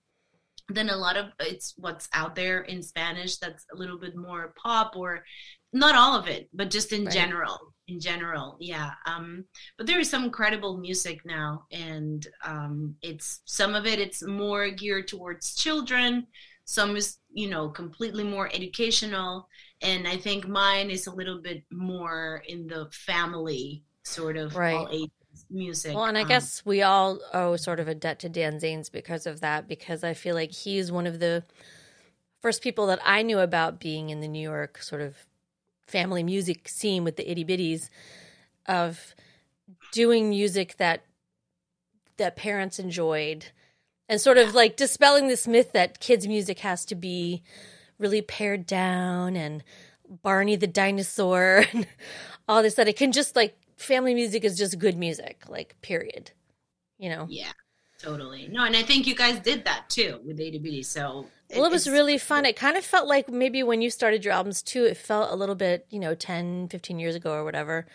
than 0.69 0.91
a 0.91 0.97
lot 0.97 1.17
of 1.17 1.27
it's 1.41 1.75
what's 1.77 2.09
out 2.13 2.35
there 2.35 2.63
in 2.63 2.83
Spanish. 2.83 3.39
That's 3.39 3.65
a 3.73 3.77
little 3.77 3.99
bit 3.99 4.17
more 4.17 4.55
pop 4.63 4.97
or 4.97 5.25
not 5.73 5.95
all 5.95 6.19
of 6.19 6.29
it, 6.29 6.49
but 6.53 6.71
just 6.71 6.93
in 6.93 7.05
right. 7.05 7.15
general 7.15 7.75
in 7.89 8.01
general 8.01 8.57
yeah 8.61 8.91
um 9.07 9.45
but 9.77 9.87
there 9.87 10.01
is 10.01 10.11
some 10.11 10.25
incredible 10.25 10.77
music 10.77 11.21
now 11.25 11.65
and 11.71 12.27
um 12.45 12.95
it's 13.03 13.41
some 13.45 13.75
of 13.75 13.87
it 13.87 13.99
it's 13.99 14.23
more 14.23 14.71
geared 14.71 15.07
towards 15.07 15.55
children 15.55 16.27
some 16.65 16.97
is 16.97 17.19
you 17.33 17.49
know 17.49 17.69
completely 17.69 18.25
more 18.25 18.51
educational 18.53 19.49
and 19.83 20.07
i 20.07 20.17
think 20.17 20.49
mine 20.49 20.91
is 20.91 21.07
a 21.07 21.15
little 21.15 21.41
bit 21.41 21.63
more 21.71 22.43
in 22.49 22.67
the 22.67 22.89
family 22.91 23.83
sort 24.03 24.37
of 24.37 24.57
right. 24.57 24.75
all 24.75 24.89
ages 24.91 25.11
music 25.51 25.95
well 25.95 26.07
and 26.07 26.19
i 26.19 26.23
um, 26.23 26.29
guess 26.29 26.65
we 26.65 26.83
all 26.83 27.21
owe 27.33 27.57
sort 27.57 27.79
of 27.79 27.89
a 27.89 27.95
debt 27.95 28.19
to 28.19 28.29
dan 28.29 28.59
zanes 28.59 28.91
because 28.91 29.27
of 29.27 29.41
that 29.41 29.69
because 29.69 30.03
i 30.03 30.13
feel 30.13 30.35
like 30.35 30.51
he's 30.51 30.91
one 30.91 31.07
of 31.07 31.21
the 31.21 31.45
first 32.41 32.63
people 32.63 32.87
that 32.87 32.99
i 33.05 33.23
knew 33.23 33.39
about 33.39 33.79
being 33.79 34.11
in 34.11 34.21
the 34.21 34.29
new 34.29 34.41
york 34.41 34.83
sort 34.83 35.03
of 35.03 35.15
family 35.87 36.23
music 36.23 36.69
scene 36.69 37.05
with 37.05 37.17
the 37.17 37.31
itty 37.31 37.45
bitties 37.45 37.89
of 38.67 39.15
doing 39.93 40.29
music 40.29 40.77
that 40.79 41.05
that 42.17 42.37
parents 42.37 42.79
enjoyed 42.79 43.47
and 44.09 44.21
sort 44.21 44.39
of 44.39 44.55
like 44.55 44.77
dispelling 44.77 45.29
this 45.29 45.47
myth 45.47 45.73
that 45.73 46.01
kids 46.01 46.27
music 46.27 46.61
has 46.61 46.85
to 46.85 46.95
be 46.95 47.43
really 47.99 48.23
pared 48.23 48.67
down 48.67 49.37
and 49.37 49.63
Barney 50.09 50.57
the 50.57 50.67
dinosaur 50.67 51.65
and 51.73 51.87
all 52.49 52.63
this 52.63 52.75
that 52.75 52.89
it 52.89 52.97
can 52.97 53.13
just 53.13 53.37
like 53.37 53.57
family 53.77 54.15
music 54.15 54.45
is 54.45 54.57
just 54.57 54.79
good 54.79 54.97
music 54.97 55.45
like 55.49 55.81
period 55.83 56.31
you 56.99 57.11
know? 57.11 57.27
Yeah 57.29 57.53
totally. 57.99 58.49
No 58.51 58.65
and 58.65 58.77
i 58.77 58.83
think 58.83 59.07
you 59.07 59.15
guys 59.15 59.39
did 59.41 59.65
that 59.65 59.89
too 59.89 60.21
with 60.25 60.41
itty 60.41 60.59
bitty 60.59 60.83
so 60.83 61.27
well, 61.55 61.65
it 61.65 61.73
was 61.73 61.89
really 61.89 62.19
fun. 62.19 62.45
It 62.45 62.57
kind 62.57 62.77
of 62.77 62.85
felt 62.85 63.07
like 63.07 63.29
maybe 63.29 63.63
when 63.63 63.83
you 63.83 63.91
started 63.91 64.25
your 64.25 64.35
albums 64.35 64.63
too, 64.63 64.85
it 64.85 64.97
felt 64.97 65.31
a 65.31 65.37
little 65.37 65.55
bit, 65.55 65.87
you 65.91 65.99
know, 65.99 66.15
10, 66.15 66.69
15 66.69 66.99
years 66.99 67.15
ago 67.15 67.33
or 67.33 67.45
whatever, 67.45 67.87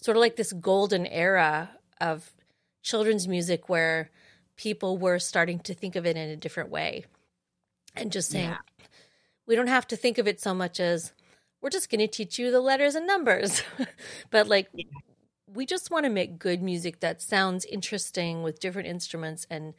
sort 0.00 0.16
of 0.16 0.20
like 0.20 0.36
this 0.36 0.52
golden 0.52 1.06
era 1.06 1.70
of 2.00 2.32
children's 2.82 3.28
music 3.28 3.68
where 3.68 4.10
people 4.56 4.96
were 4.96 5.18
starting 5.18 5.58
to 5.58 5.74
think 5.74 5.96
of 5.96 6.06
it 6.06 6.16
in 6.16 6.28
a 6.30 6.36
different 6.36 6.70
way 6.70 7.04
and 7.94 8.12
just 8.12 8.30
saying, 8.30 8.50
yeah. 8.50 8.86
we 9.46 9.56
don't 9.56 9.66
have 9.66 9.86
to 9.88 9.96
think 9.96 10.18
of 10.18 10.26
it 10.26 10.40
so 10.40 10.54
much 10.54 10.80
as 10.80 11.12
we're 11.60 11.70
just 11.70 11.90
going 11.90 12.00
to 12.00 12.06
teach 12.06 12.38
you 12.38 12.50
the 12.50 12.60
letters 12.60 12.94
and 12.94 13.06
numbers. 13.06 13.62
but 14.30 14.48
like, 14.48 14.68
yeah. 14.74 14.84
we 15.52 15.66
just 15.66 15.90
want 15.90 16.04
to 16.04 16.10
make 16.10 16.38
good 16.38 16.62
music 16.62 17.00
that 17.00 17.20
sounds 17.20 17.64
interesting 17.66 18.42
with 18.42 18.60
different 18.60 18.88
instruments 18.88 19.46
and 19.50 19.74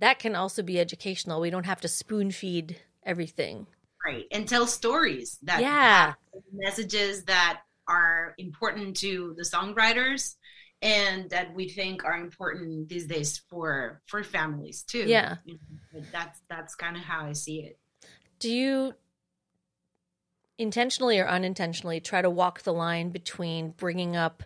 that 0.00 0.18
can 0.18 0.34
also 0.34 0.62
be 0.62 0.80
educational. 0.80 1.40
We 1.40 1.50
don't 1.50 1.66
have 1.66 1.80
to 1.82 1.88
spoon 1.88 2.30
feed 2.30 2.76
everything. 3.04 3.66
Right. 4.04 4.24
And 4.32 4.48
tell 4.48 4.66
stories 4.66 5.38
that 5.42 5.60
yeah. 5.60 6.14
messages 6.52 7.24
that 7.24 7.60
are 7.86 8.34
important 8.38 8.96
to 8.98 9.34
the 9.36 9.44
songwriters 9.44 10.36
and 10.82 11.28
that 11.30 11.54
we 11.54 11.68
think 11.68 12.04
are 12.04 12.16
important 12.16 12.88
these 12.88 13.06
days 13.06 13.42
for 13.50 14.00
for 14.06 14.24
families 14.24 14.82
too. 14.82 15.04
Yeah. 15.06 15.36
That's 16.12 16.40
that's 16.48 16.74
kind 16.74 16.96
of 16.96 17.02
how 17.02 17.26
I 17.26 17.32
see 17.32 17.60
it. 17.60 17.78
Do 18.38 18.50
you 18.50 18.94
intentionally 20.56 21.18
or 21.18 21.28
unintentionally 21.28 22.00
try 22.00 22.22
to 22.22 22.30
walk 22.30 22.62
the 22.62 22.72
line 22.72 23.10
between 23.10 23.70
bringing 23.70 24.16
up 24.16 24.42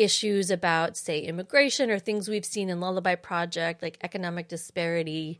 issues 0.00 0.50
about, 0.50 0.96
say, 0.96 1.20
immigration 1.20 1.90
or 1.90 1.98
things 1.98 2.28
we've 2.28 2.44
seen 2.44 2.70
in 2.70 2.80
Lullaby 2.80 3.14
Project, 3.14 3.82
like 3.82 3.98
economic 4.02 4.48
disparity. 4.48 5.38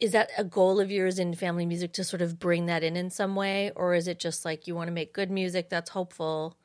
Is 0.00 0.12
that 0.12 0.30
a 0.36 0.44
goal 0.44 0.80
of 0.80 0.90
yours 0.90 1.18
in 1.18 1.34
family 1.34 1.66
music 1.66 1.92
to 1.94 2.04
sort 2.04 2.22
of 2.22 2.38
bring 2.38 2.66
that 2.66 2.82
in 2.82 2.96
in 2.96 3.10
some 3.10 3.36
way? 3.36 3.70
Or 3.76 3.94
is 3.94 4.08
it 4.08 4.18
just 4.18 4.44
like 4.44 4.66
you 4.66 4.74
want 4.74 4.88
to 4.88 4.92
make 4.92 5.14
good 5.14 5.30
music 5.30 5.68
that's 5.68 5.90
hopeful? 5.90 6.56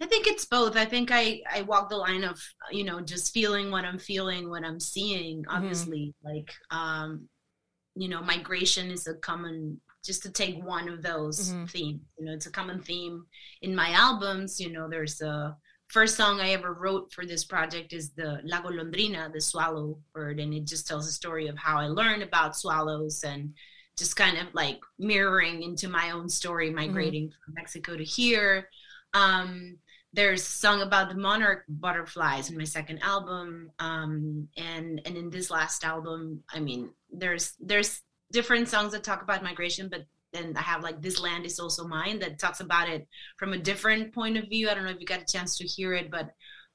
I 0.00 0.06
think 0.06 0.26
it's 0.26 0.44
both. 0.44 0.76
I 0.76 0.84
think 0.84 1.10
I 1.10 1.42
I 1.50 1.62
walk 1.62 1.88
the 1.88 1.96
line 1.96 2.22
of 2.22 2.38
you 2.70 2.84
know 2.84 3.00
just 3.00 3.32
feeling 3.32 3.70
what 3.70 3.84
I'm 3.84 3.98
feeling, 3.98 4.50
what 4.50 4.64
I'm 4.64 4.80
seeing. 4.80 5.42
Mm-hmm. 5.42 5.56
Obviously, 5.56 6.14
mm-hmm. 6.24 6.36
like 6.36 6.52
um, 6.70 7.28
you 7.96 8.08
know, 8.08 8.22
migration 8.22 8.90
is 8.90 9.06
a 9.06 9.14
common 9.14 9.80
just 10.06 10.22
to 10.22 10.30
take 10.30 10.62
one 10.64 10.88
of 10.88 11.02
those 11.02 11.50
mm-hmm. 11.50 11.66
themes. 11.66 12.00
You 12.18 12.26
know, 12.26 12.32
it's 12.32 12.46
a 12.46 12.50
common 12.50 12.80
theme 12.80 13.26
in 13.62 13.74
my 13.74 13.90
albums. 13.90 14.60
You 14.60 14.72
know, 14.72 14.88
there's 14.88 15.20
a 15.20 15.56
first 15.88 16.16
song 16.16 16.40
I 16.40 16.50
ever 16.50 16.72
wrote 16.72 17.12
for 17.12 17.26
this 17.26 17.44
project 17.44 17.92
is 17.92 18.10
the 18.10 18.40
La 18.44 18.62
Golondrina, 18.62 19.32
the 19.32 19.40
swallow 19.40 19.98
bird, 20.12 20.40
and 20.40 20.52
it 20.54 20.64
just 20.64 20.86
tells 20.86 21.08
a 21.08 21.12
story 21.12 21.48
of 21.48 21.58
how 21.58 21.78
I 21.78 21.86
learned 21.86 22.22
about 22.22 22.56
swallows 22.56 23.24
and 23.24 23.54
just 23.96 24.16
kind 24.16 24.36
of 24.36 24.46
like 24.52 24.80
mirroring 24.98 25.62
into 25.62 25.88
my 25.88 26.10
own 26.10 26.28
story 26.28 26.70
migrating 26.70 27.28
mm-hmm. 27.28 27.44
from 27.44 27.54
Mexico 27.54 27.96
to 27.96 28.04
here. 28.04 28.68
Um, 29.14 29.78
there's 30.12 30.42
a 30.42 30.44
song 30.50 30.80
about 30.82 31.08
the 31.08 31.14
monarch 31.14 31.64
butterflies 31.68 32.50
in 32.50 32.56
my 32.56 32.64
second 32.64 33.00
album, 33.02 33.70
um, 33.78 34.48
and 34.56 35.00
and 35.04 35.16
in 35.16 35.30
this 35.30 35.50
last 35.50 35.84
album, 35.84 36.42
I 36.52 36.60
mean, 36.60 36.90
there's 37.10 37.52
there's 37.60 38.00
different 38.36 38.68
songs 38.68 38.92
that 38.92 39.02
talk 39.02 39.22
about 39.22 39.42
migration, 39.42 39.88
but 39.88 40.04
then 40.34 40.52
I 40.58 40.60
have 40.60 40.82
like 40.82 41.00
This 41.00 41.18
Land 41.22 41.46
is 41.46 41.58
Also 41.58 41.88
Mine 41.88 42.18
that 42.18 42.38
talks 42.38 42.60
about 42.60 42.86
it 42.86 43.08
from 43.38 43.54
a 43.54 43.58
different 43.58 44.12
point 44.12 44.36
of 44.36 44.44
view. 44.50 44.68
I 44.68 44.74
don't 44.74 44.84
know 44.84 44.90
if 44.90 45.00
you 45.00 45.06
got 45.06 45.22
a 45.22 45.32
chance 45.32 45.56
to 45.56 45.64
hear 45.64 45.94
it, 45.94 46.10
but 46.10 46.28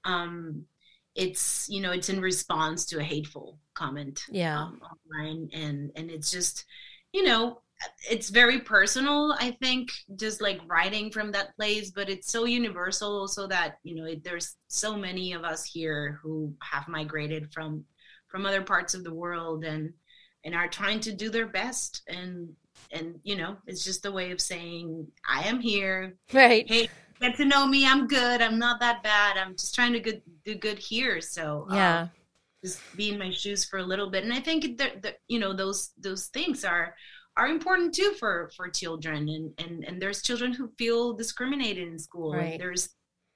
um, 0.03 0.65
it's 1.13 1.67
you 1.69 1.79
know 1.79 1.91
it's 1.91 2.09
in 2.09 2.19
response 2.19 2.85
to 2.85 2.97
a 2.97 3.03
hateful 3.03 3.59
comment 3.75 4.23
yeah. 4.31 4.59
um, 4.59 4.81
online. 4.91 5.49
And 5.53 5.91
and 5.95 6.09
it's 6.09 6.31
just 6.31 6.65
you 7.13 7.23
know 7.23 7.61
it's 8.09 8.29
very 8.29 8.59
personal 8.59 9.35
i 9.39 9.57
think 9.59 9.89
just 10.15 10.39
like 10.39 10.59
writing 10.67 11.09
from 11.11 11.31
that 11.31 11.55
place 11.55 11.89
but 11.89 12.11
it's 12.11 12.31
so 12.31 12.45
universal 12.45 13.27
so 13.27 13.47
that 13.47 13.79
you 13.81 13.95
know 13.95 14.05
it, 14.05 14.23
there's 14.23 14.55
so 14.67 14.95
many 14.95 15.33
of 15.33 15.43
us 15.43 15.65
here 15.65 16.19
who 16.21 16.53
have 16.61 16.87
migrated 16.87 17.51
from 17.51 17.83
from 18.31 18.45
other 18.45 18.61
parts 18.61 18.93
of 18.93 19.03
the 19.03 19.13
world. 19.13 19.65
And 19.65 19.93
and 20.43 20.55
are 20.55 20.67
trying 20.67 20.99
to 21.01 21.11
do 21.11 21.29
their 21.29 21.47
best. 21.47 22.01
And 22.07 22.55
and 22.91 23.19
you 23.23 23.35
know 23.35 23.57
it's 23.67 23.83
just 23.83 24.05
a 24.05 24.11
way 24.11 24.31
of 24.31 24.41
saying 24.41 25.07
i 25.29 25.47
am 25.47 25.59
here. 25.59 26.15
Right. 26.33 26.67
Hey 26.67 26.89
get 27.21 27.37
to 27.37 27.45
know 27.45 27.67
me. 27.67 27.87
I'm 27.87 28.07
good. 28.07 28.41
I'm 28.41 28.59
not 28.59 28.79
that 28.81 29.03
bad. 29.03 29.37
I'm 29.37 29.55
just 29.55 29.75
trying 29.75 29.93
to 29.93 29.99
good, 29.99 30.21
do 30.43 30.55
good 30.55 30.79
here. 30.79 31.21
So 31.21 31.67
yeah. 31.71 32.01
um, 32.01 32.11
just 32.65 32.81
be 32.97 33.11
in 33.11 33.19
my 33.19 33.31
shoes 33.31 33.63
for 33.63 33.79
a 33.79 33.83
little 33.83 34.09
bit. 34.09 34.23
And 34.23 34.33
i 34.33 34.39
think 34.39 34.77
that, 34.77 35.01
that 35.03 35.17
you 35.27 35.39
know 35.39 35.53
those 35.53 35.91
those 35.97 36.27
things 36.27 36.65
are 36.65 36.95
are 37.37 37.47
important 37.47 37.93
too 37.93 38.13
for 38.19 38.51
for 38.57 38.67
children. 38.67 39.29
And 39.29 39.53
and 39.59 39.85
and 39.85 40.01
there's 40.01 40.21
children 40.21 40.51
who 40.51 40.71
feel 40.77 41.13
discriminated 41.13 41.87
in 41.87 41.99
school. 41.99 42.33
Right. 42.33 42.59
there's 42.59 42.89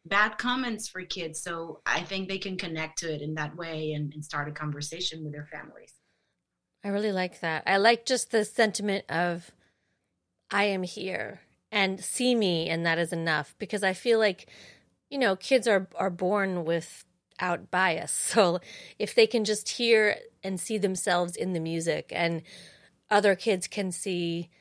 bad 0.08 0.38
comments 0.38 0.88
for 0.88 1.04
kids. 1.04 1.42
So 1.42 1.82
i 1.86 2.02
think 2.02 2.28
they 2.28 2.40
can 2.40 2.58
connect 2.58 3.00
to 3.00 3.14
it 3.14 3.22
in 3.22 3.36
that 3.36 3.56
way 3.56 3.94
and, 3.94 4.14
and 4.14 4.26
start 4.26 4.50
a 4.50 4.52
conversation 4.52 5.24
with 5.24 5.34
their 5.34 5.48
families 5.52 5.95
I 6.86 6.90
really 6.90 7.12
like 7.12 7.40
that. 7.40 7.64
I 7.66 7.78
like 7.78 8.06
just 8.06 8.30
the 8.30 8.46
sentiment 8.46 9.06
of 9.10 9.52
I 10.52 10.66
am 10.66 10.84
here 10.84 11.42
and 11.72 12.00
see 12.00 12.36
me 12.36 12.70
and 12.70 12.86
that 12.86 13.00
is 13.00 13.12
enough 13.12 13.56
because 13.58 13.84
I 13.84 13.94
feel 13.94 14.20
like 14.20 14.46
you 15.10 15.18
know, 15.18 15.36
kids 15.36 15.68
are 15.68 15.88
are 15.96 16.12
born 16.12 16.64
without 16.64 17.72
bias. 17.72 18.12
So 18.36 18.60
if 19.00 19.16
they 19.16 19.26
can 19.26 19.46
just 19.46 19.68
hear 19.68 20.18
and 20.44 20.60
see 20.60 20.78
themselves 20.78 21.36
in 21.36 21.54
the 21.54 21.60
music 21.60 22.12
and 22.16 22.44
other 23.10 23.36
kids 23.36 23.68
can 23.68 23.92
see 23.92 24.52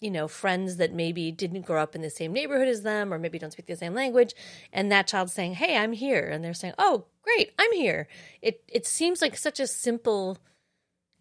you 0.00 0.10
know, 0.10 0.26
friends 0.26 0.78
that 0.78 0.94
maybe 0.94 1.30
didn't 1.30 1.66
grow 1.66 1.82
up 1.82 1.94
in 1.94 2.00
the 2.00 2.08
same 2.08 2.32
neighborhood 2.32 2.68
as 2.68 2.80
them 2.80 3.12
or 3.12 3.18
maybe 3.18 3.38
don't 3.38 3.52
speak 3.52 3.66
the 3.66 3.76
same 3.76 3.92
language 3.92 4.34
and 4.72 4.90
that 4.90 5.06
child 5.06 5.30
saying, 5.30 5.52
"Hey, 5.52 5.76
I'm 5.76 5.92
here." 5.92 6.26
And 6.30 6.42
they're 6.42 6.54
saying, 6.54 6.72
"Oh, 6.78 7.04
great, 7.20 7.52
I'm 7.58 7.72
here." 7.72 8.08
It 8.40 8.64
it 8.68 8.86
seems 8.86 9.20
like 9.20 9.36
such 9.36 9.60
a 9.60 9.66
simple 9.66 10.38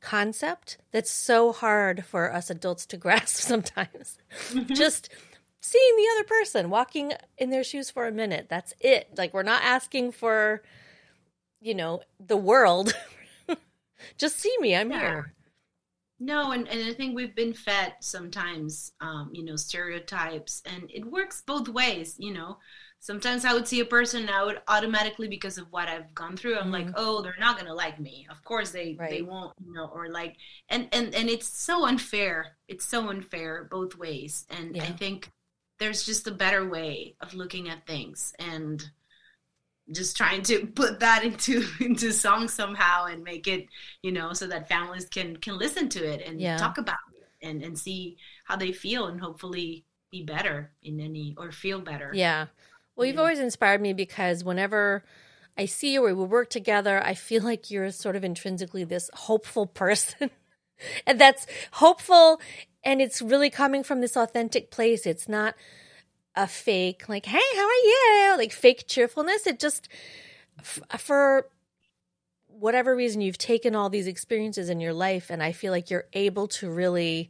concept 0.02 0.78
that's 0.92 1.12
so 1.12 1.52
hard 1.52 2.06
for 2.06 2.34
us 2.34 2.50
adults 2.50 2.86
to 2.88 2.98
grasp 3.06 3.42
sometimes. 3.42 4.18
Mm-hmm. 4.50 4.74
Just 4.74 5.10
seeing 5.62 5.96
the 5.96 6.08
other 6.16 6.24
person, 6.26 6.70
walking 6.70 7.14
in 7.38 7.50
their 7.50 7.64
shoes 7.64 7.90
for 7.90 8.08
a 8.08 8.12
minute. 8.12 8.48
That's 8.50 8.74
it. 8.80 9.10
Like 9.18 9.34
we're 9.34 9.44
not 9.44 9.64
asking 9.64 10.12
for 10.12 10.62
you 11.62 11.76
know, 11.76 12.02
the 12.26 12.38
world. 12.38 12.94
Just 14.18 14.40
see 14.40 14.56
me. 14.60 14.76
I'm 14.76 14.92
yeah. 14.92 15.00
here. 15.00 15.34
No, 16.22 16.52
and, 16.52 16.68
and 16.68 16.90
I 16.90 16.94
think 16.94 17.16
we've 17.16 17.36
been 17.36 17.54
fed 17.54 17.94
sometimes, 18.02 18.92
um, 19.00 19.30
you 19.34 19.44
know, 19.44 19.56
stereotypes, 19.56 20.62
and 20.66 20.90
it 20.94 21.06
works 21.06 21.44
both 21.46 21.70
ways, 21.70 22.16
you 22.18 22.34
know 22.34 22.58
sometimes 23.00 23.46
I 23.46 23.54
would 23.54 23.68
see 23.68 23.80
a 23.80 23.86
person 23.86 24.22
and 24.22 24.30
I 24.30 24.44
would 24.44 24.62
automatically 24.68 25.28
because 25.28 25.58
of 25.58 25.72
what 25.72 25.88
I've 25.88 26.14
gone 26.14 26.36
through, 26.36 26.58
I'm 26.58 26.64
mm-hmm. 26.64 26.72
like, 26.72 26.88
oh, 26.96 27.22
they're 27.22 27.36
not 27.40 27.58
gonna 27.58 27.74
like 27.74 28.00
me. 28.00 28.28
Of 28.30 28.44
course 28.44 28.72
they 28.72 28.96
right. 29.00 29.10
they 29.10 29.22
won't, 29.22 29.54
you 29.66 29.74
know, 29.74 29.90
or 29.94 30.10
like 30.10 30.36
and 30.70 30.88
and 30.92 31.16
and 31.16 31.30
it's 31.30 31.48
so 31.48 31.86
unfair. 31.86 32.58
It's 32.68 32.86
so 32.86 33.10
unfair 33.10 33.68
both 33.72 33.98
ways. 33.98 34.46
And 34.50 34.76
yeah. 34.76 34.84
I 34.84 34.88
think 34.88 35.32
there's 35.80 36.06
just 36.06 36.28
a 36.28 36.32
better 36.32 36.68
way 36.68 37.16
of 37.22 37.34
looking 37.34 37.70
at 37.70 37.88
things 37.88 38.34
and 38.38 38.84
just 39.92 40.18
trying 40.18 40.44
to 40.44 40.68
put 40.76 41.00
that 41.00 41.24
into 41.24 41.66
into 41.80 42.12
song 42.12 42.48
somehow 42.48 43.06
and 43.06 43.24
make 43.24 43.48
it, 43.48 43.68
you 44.04 44.12
know, 44.12 44.34
so 44.34 44.46
that 44.48 44.68
families 44.68 45.06
can 45.06 45.38
can 45.38 45.58
listen 45.58 45.88
to 45.90 46.06
it 46.06 46.22
and 46.28 46.42
yeah. 46.42 46.58
talk 46.58 46.78
about 46.78 46.98
it 47.16 47.48
and 47.48 47.64
and 47.64 47.80
see 47.80 48.18
how 48.44 48.58
they 48.58 48.74
feel 48.74 49.08
and 49.08 49.22
hopefully 49.22 49.86
be 50.12 50.24
better 50.24 50.72
in 50.84 51.00
any 51.00 51.34
or 51.38 51.52
feel 51.52 51.80
better. 51.80 52.12
Yeah. 52.14 52.48
Well, 53.00 53.06
you've 53.06 53.18
always 53.18 53.40
inspired 53.40 53.80
me 53.80 53.94
because 53.94 54.44
whenever 54.44 55.06
I 55.58 55.68
see 55.68 55.94
you 55.94 56.06
or 56.06 56.14
we 56.14 56.26
work 56.26 56.50
together, 56.50 57.02
I 57.02 57.14
feel 57.14 57.42
like 57.46 57.72
you're 57.72 57.92
sort 57.92 58.18
of 58.18 58.26
intrinsically 58.26 58.84
this 58.84 59.10
hopeful 59.14 59.68
person. 59.68 60.32
and 61.08 61.20
that's 61.20 61.48
hopeful 61.72 62.42
and 62.84 63.02
it's 63.02 63.22
really 63.22 63.50
coming 63.50 63.84
from 63.84 64.02
this 64.02 64.18
authentic 64.18 64.70
place. 64.70 65.06
It's 65.06 65.30
not 65.30 65.56
a 66.36 66.46
fake 66.46 67.08
like, 67.08 67.26
"Hey, 67.26 67.40
how 67.56 67.66
are 67.66 67.72
you?" 67.72 68.36
like 68.38 68.52
fake 68.52 68.84
cheerfulness. 68.86 69.48
It 69.48 69.60
just 69.60 69.88
f- 70.60 70.82
for 70.98 71.48
whatever 72.48 72.94
reason 72.94 73.22
you've 73.22 73.38
taken 73.38 73.76
all 73.76 73.90
these 73.90 74.08
experiences 74.08 74.70
in 74.70 74.82
your 74.82 74.94
life 74.94 75.30
and 75.30 75.42
I 75.42 75.54
feel 75.54 75.72
like 75.72 75.90
you're 75.90 76.08
able 76.12 76.50
to 76.50 76.70
really 76.70 77.30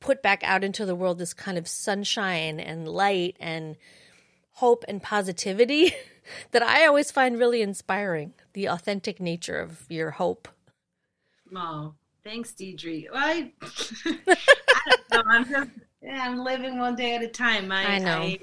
put 0.00 0.22
back 0.22 0.42
out 0.42 0.64
into 0.64 0.84
the 0.84 0.96
world 0.96 1.18
this 1.18 1.34
kind 1.34 1.56
of 1.56 1.68
sunshine 1.68 2.58
and 2.58 2.88
light 2.88 3.36
and 3.38 3.76
hope 4.54 4.84
and 4.88 5.02
positivity 5.02 5.94
that 6.50 6.62
I 6.62 6.86
always 6.86 7.10
find 7.10 7.38
really 7.38 7.62
inspiring. 7.62 8.34
The 8.52 8.66
authentic 8.66 9.20
nature 9.20 9.60
of 9.60 9.84
your 9.88 10.12
hope. 10.12 10.48
Oh, 11.54 11.94
thanks, 12.22 12.52
Deidre. 12.52 13.06
Well, 13.12 13.22
I, 13.22 13.52
I 14.06 14.96
don't 15.10 15.26
know. 15.26 15.32
I'm 15.32 15.44
just 15.48 15.70
yeah, 16.02 16.26
I'm 16.26 16.38
living 16.38 16.78
one 16.78 16.96
day 16.96 17.14
at 17.16 17.22
a 17.22 17.28
time. 17.28 17.72
I, 17.72 17.86
I 17.86 17.98
know. 17.98 18.22
I, 18.22 18.38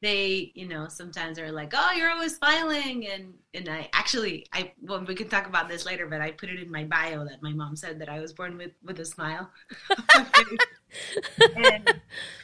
they, 0.00 0.52
you 0.54 0.66
know, 0.66 0.88
sometimes 0.88 1.38
are 1.38 1.52
like, 1.52 1.72
"Oh, 1.76 1.92
you're 1.92 2.10
always 2.10 2.36
smiling," 2.36 3.08
and 3.08 3.34
and 3.52 3.68
I 3.68 3.90
actually, 3.92 4.46
I 4.52 4.72
well, 4.80 5.04
we 5.04 5.14
can 5.14 5.28
talk 5.28 5.46
about 5.46 5.68
this 5.68 5.84
later, 5.84 6.06
but 6.06 6.20
I 6.20 6.30
put 6.30 6.48
it 6.48 6.58
in 6.60 6.70
my 6.70 6.84
bio 6.84 7.24
that 7.24 7.42
my 7.42 7.52
mom 7.52 7.76
said 7.76 7.98
that 7.98 8.08
I 8.08 8.20
was 8.20 8.32
born 8.32 8.56
with 8.56 8.72
with 8.82 9.00
a 9.00 9.04
smile. 9.04 9.50
and, 11.56 12.00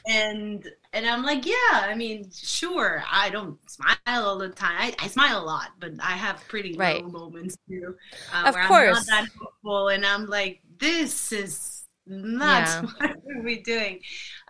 and 0.07 0.70
and 0.96 1.06
I'm 1.06 1.22
like, 1.22 1.44
yeah, 1.44 1.52
I 1.72 1.94
mean, 1.94 2.30
sure, 2.32 3.04
I 3.11 3.28
don't 3.28 3.59
smile 3.70 3.96
all 4.06 4.38
the 4.38 4.48
time. 4.48 4.76
I, 4.78 4.94
I 4.98 5.09
smile 5.09 5.42
a 5.42 5.44
lot, 5.44 5.72
but 5.78 5.92
I 6.02 6.12
have 6.12 6.42
pretty 6.48 6.74
right. 6.74 7.04
low 7.04 7.11
moments 7.11 7.56
too, 7.68 7.94
uh, 8.35 8.48
of 8.48 8.54
where 8.54 8.66
course. 8.66 8.88
I'm 8.88 8.94
not 8.94 9.06
that 9.06 9.28
hopeful, 9.38 9.88
and 9.88 10.06
I'm 10.06 10.26
like, 10.26 10.62
this 10.78 11.32
is 11.32 11.85
not 12.06 12.66
yeah. 12.66 12.82
what 12.98 13.37
are 13.37 13.42
we 13.42 13.61
doing? 13.61 14.00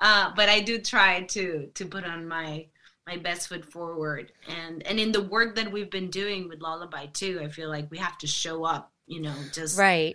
Uh, 0.01 0.31
but 0.37 0.49
I 0.49 0.61
do 0.61 0.79
try 0.79 1.23
to 1.23 1.69
to 1.75 1.85
put 1.85 2.05
on 2.05 2.29
my 2.29 2.67
my 3.09 3.17
best 3.17 3.49
foot 3.49 3.65
forward, 3.65 4.31
and 4.47 4.87
and 4.87 5.01
in 5.01 5.11
the 5.11 5.23
work 5.23 5.57
that 5.57 5.73
we've 5.73 5.91
been 5.91 6.11
doing 6.11 6.49
with 6.49 6.61
Lullaby 6.61 7.07
too, 7.07 7.41
I 7.43 7.49
feel 7.49 7.71
like 7.71 7.91
we 7.91 7.99
have 7.99 8.19
to 8.19 8.29
show 8.29 8.65
up, 8.65 8.93
you 9.09 9.21
know, 9.21 9.35
just 9.53 9.77
right 9.77 10.15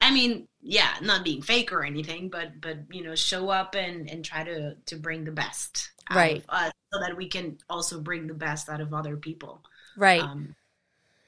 I 0.00 0.12
mean, 0.12 0.46
yeah, 0.68 0.96
not 1.00 1.22
being 1.22 1.42
fake 1.42 1.72
or 1.72 1.84
anything, 1.84 2.28
but 2.28 2.60
but 2.60 2.78
you 2.90 3.04
know, 3.04 3.14
show 3.14 3.50
up 3.50 3.76
and 3.76 4.10
and 4.10 4.24
try 4.24 4.42
to 4.42 4.74
to 4.86 4.96
bring 4.96 5.24
the 5.24 5.30
best 5.30 5.92
right 6.12 6.44
us 6.48 6.72
so 6.92 7.00
that 7.00 7.16
we 7.16 7.28
can 7.28 7.58
also 7.70 8.00
bring 8.00 8.26
the 8.26 8.34
best 8.34 8.68
out 8.68 8.80
of 8.80 8.92
other 8.92 9.16
people. 9.16 9.62
Right. 9.96 10.20
Um, 10.20 10.56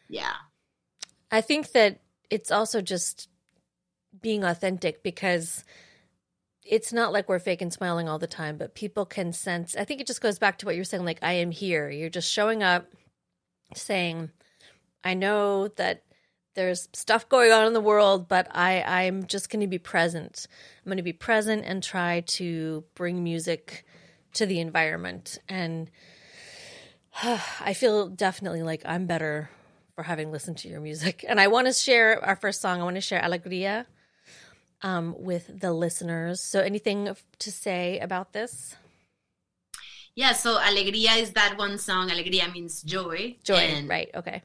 yeah. 0.09 0.35
I 1.31 1.40
think 1.40 1.70
that 1.72 2.01
it's 2.31 2.51
also 2.51 2.81
just 2.81 3.29
being 4.20 4.42
authentic 4.42 5.05
because 5.05 5.64
it's 6.64 6.92
not 6.92 7.12
like 7.12 7.29
we're 7.29 7.38
fake 7.38 7.62
and 7.62 7.72
smiling 7.72 8.09
all 8.09 8.18
the 8.18 8.27
time, 8.27 8.57
but 8.57 8.74
people 8.74 9.07
can 9.07 9.33
sense. 9.33 9.77
I 9.77 9.85
think 9.85 10.01
it 10.01 10.07
just 10.09 10.20
goes 10.20 10.40
back 10.40 10.59
to 10.59 10.66
what 10.66 10.74
you're 10.74 10.85
saying 10.85 11.05
like 11.05 11.20
I 11.22 11.35
am 11.35 11.53
here. 11.53 11.88
You're 11.88 12.11
just 12.11 12.31
showing 12.31 12.64
up 12.64 12.87
saying 13.74 14.31
I 15.05 15.14
know 15.14 15.68
that 15.68 16.03
there's 16.58 16.88
stuff 16.92 17.28
going 17.28 17.52
on 17.52 17.68
in 17.68 17.72
the 17.72 17.80
world, 17.80 18.26
but 18.26 18.48
I, 18.50 18.82
I'm 18.82 19.26
just 19.26 19.48
going 19.48 19.60
to 19.60 19.68
be 19.68 19.78
present. 19.78 20.48
I'm 20.84 20.90
going 20.90 20.96
to 20.96 21.04
be 21.04 21.12
present 21.12 21.62
and 21.64 21.80
try 21.80 22.22
to 22.38 22.82
bring 22.96 23.22
music 23.22 23.86
to 24.34 24.44
the 24.44 24.58
environment. 24.58 25.38
And 25.48 25.88
uh, 27.22 27.38
I 27.60 27.74
feel 27.74 28.08
definitely 28.08 28.64
like 28.64 28.82
I'm 28.84 29.06
better 29.06 29.50
for 29.94 30.02
having 30.02 30.32
listened 30.32 30.58
to 30.58 30.68
your 30.68 30.80
music. 30.80 31.24
And 31.28 31.38
I 31.38 31.46
want 31.46 31.68
to 31.68 31.72
share 31.72 32.24
our 32.26 32.34
first 32.34 32.60
song. 32.60 32.80
I 32.80 32.82
want 32.82 32.96
to 32.96 33.02
share 33.02 33.22
Alegria 33.22 33.86
um, 34.82 35.14
with 35.16 35.60
the 35.60 35.72
listeners. 35.72 36.40
So, 36.40 36.58
anything 36.58 37.14
to 37.38 37.52
say 37.52 38.00
about 38.00 38.32
this? 38.32 38.74
Yeah, 40.16 40.32
so 40.32 40.58
Alegría 40.58 41.22
is 41.22 41.30
that 41.34 41.56
one 41.56 41.78
song. 41.78 42.10
Alegría 42.10 42.52
means 42.52 42.82
joy. 42.82 43.36
Joy, 43.44 43.58
and, 43.58 43.88
right? 43.88 44.10
Okay 44.12 44.42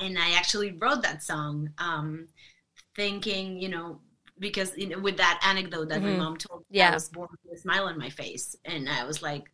and 0.00 0.18
I 0.18 0.32
actually 0.32 0.72
wrote 0.72 1.02
that 1.02 1.22
song, 1.22 1.70
um, 1.78 2.28
thinking, 2.94 3.58
you 3.58 3.68
know, 3.68 4.00
because 4.38 4.76
you 4.76 4.88
know, 4.88 4.98
with 4.98 5.16
that 5.18 5.40
anecdote 5.44 5.88
that 5.88 6.00
mm-hmm. 6.00 6.12
my 6.12 6.24
mom 6.24 6.36
told, 6.36 6.64
yeah. 6.70 6.90
I 6.90 6.94
was 6.94 7.08
born 7.08 7.28
with 7.30 7.58
a 7.58 7.60
smile 7.60 7.84
on 7.84 7.98
my 7.98 8.10
face, 8.10 8.56
and 8.64 8.88
I 8.88 9.04
was 9.04 9.22
like, 9.22 9.44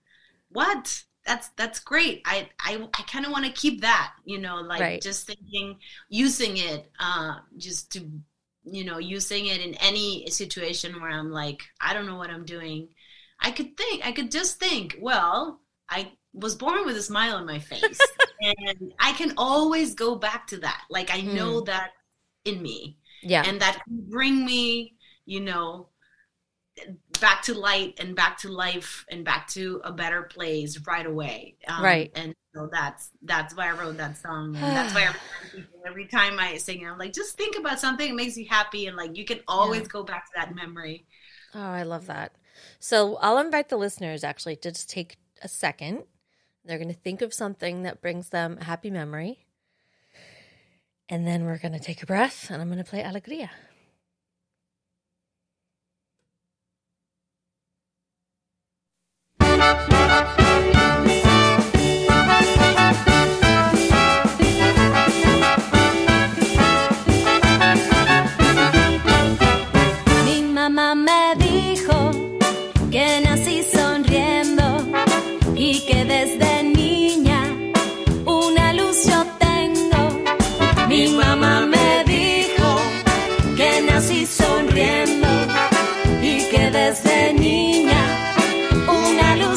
"What? 0.50 1.02
That's 1.26 1.48
that's 1.56 1.80
great. 1.80 2.22
I 2.24 2.48
I, 2.58 2.88
I 2.94 3.02
kind 3.02 3.26
of 3.26 3.32
want 3.32 3.44
to 3.44 3.52
keep 3.52 3.82
that, 3.82 4.14
you 4.24 4.38
know, 4.38 4.56
like 4.56 4.80
right. 4.80 5.02
just 5.02 5.26
thinking, 5.26 5.76
using 6.08 6.56
it, 6.56 6.90
uh, 6.98 7.36
just 7.58 7.92
to, 7.92 8.10
you 8.64 8.84
know, 8.84 8.98
using 8.98 9.46
it 9.46 9.60
in 9.60 9.74
any 9.74 10.28
situation 10.30 11.00
where 11.00 11.10
I'm 11.10 11.30
like, 11.30 11.62
I 11.80 11.92
don't 11.92 12.06
know 12.06 12.16
what 12.16 12.30
I'm 12.30 12.46
doing. 12.46 12.88
I 13.40 13.50
could 13.50 13.76
think, 13.76 14.06
I 14.06 14.12
could 14.12 14.30
just 14.30 14.58
think, 14.58 14.96
well, 15.00 15.60
I 15.88 16.12
was 16.32 16.54
born 16.54 16.84
with 16.86 16.96
a 16.96 17.02
smile 17.02 17.36
on 17.36 17.46
my 17.46 17.58
face 17.58 18.00
and 18.40 18.92
I 19.00 19.12
can 19.12 19.34
always 19.36 19.94
go 19.94 20.16
back 20.16 20.46
to 20.48 20.58
that. 20.58 20.82
Like 20.90 21.10
I 21.12 21.20
know 21.22 21.62
Mm. 21.62 21.66
that 21.66 21.90
in 22.44 22.62
me, 22.62 22.98
Yeah. 23.22 23.42
and 23.46 23.60
that 23.60 23.82
can 23.84 24.04
bring 24.08 24.44
me, 24.44 24.94
you 25.26 25.40
know, 25.40 25.88
back 27.20 27.42
to 27.42 27.54
light 27.54 27.94
and 27.98 28.14
back 28.14 28.38
to 28.38 28.48
life 28.48 29.04
and 29.10 29.24
back 29.24 29.48
to 29.48 29.80
a 29.84 29.92
better 29.92 30.22
place 30.22 30.78
right 30.86 31.06
away. 31.06 31.56
Um, 31.66 31.82
Right. 31.82 32.12
And 32.14 32.34
so 32.54 32.68
that's 32.72 33.10
that's 33.22 33.54
why 33.56 33.68
I 33.68 33.72
wrote 33.72 33.96
that 33.96 34.16
song, 34.16 34.54
and 34.60 34.76
that's 34.76 34.94
why 34.94 35.02
every 35.02 35.18
time, 35.18 35.50
people, 35.52 35.80
every 35.86 36.06
time 36.06 36.38
I 36.38 36.56
sing, 36.58 36.82
it, 36.82 36.86
I'm 36.86 36.98
like, 36.98 37.12
just 37.12 37.36
think 37.36 37.56
about 37.58 37.80
something 37.80 38.08
that 38.08 38.14
makes 38.14 38.36
you 38.36 38.46
happy, 38.48 38.86
and 38.86 38.96
like 38.96 39.16
you 39.16 39.24
can 39.24 39.40
always 39.48 39.88
go 39.88 40.04
back 40.04 40.26
to 40.26 40.32
that 40.36 40.54
memory. 40.54 41.06
Oh, 41.54 41.60
I 41.60 41.82
love 41.82 42.06
that. 42.06 42.32
So 42.78 43.16
I'll 43.16 43.38
invite 43.38 43.68
the 43.68 43.76
listeners 43.76 44.22
actually 44.22 44.56
to 44.56 44.70
just 44.70 44.88
take 44.90 45.16
a 45.42 45.48
second. 45.48 46.04
They're 46.64 46.78
going 46.78 46.92
to 46.92 46.94
think 46.94 47.22
of 47.22 47.32
something 47.32 47.82
that 47.82 48.00
brings 48.02 48.28
them 48.30 48.58
a 48.60 48.64
happy 48.64 48.90
memory. 48.90 49.46
And 51.08 51.26
then 51.26 51.44
we're 51.44 51.58
going 51.58 51.72
to 51.72 51.80
take 51.80 52.02
a 52.02 52.06
breath 52.06 52.50
and 52.50 52.60
I'm 52.60 52.68
going 52.68 52.78
to 52.78 52.84
play 52.84 53.02
Alegría. 53.02 53.48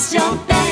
Una 0.02 0.10
luz 0.10 0.12
yo 0.14 0.71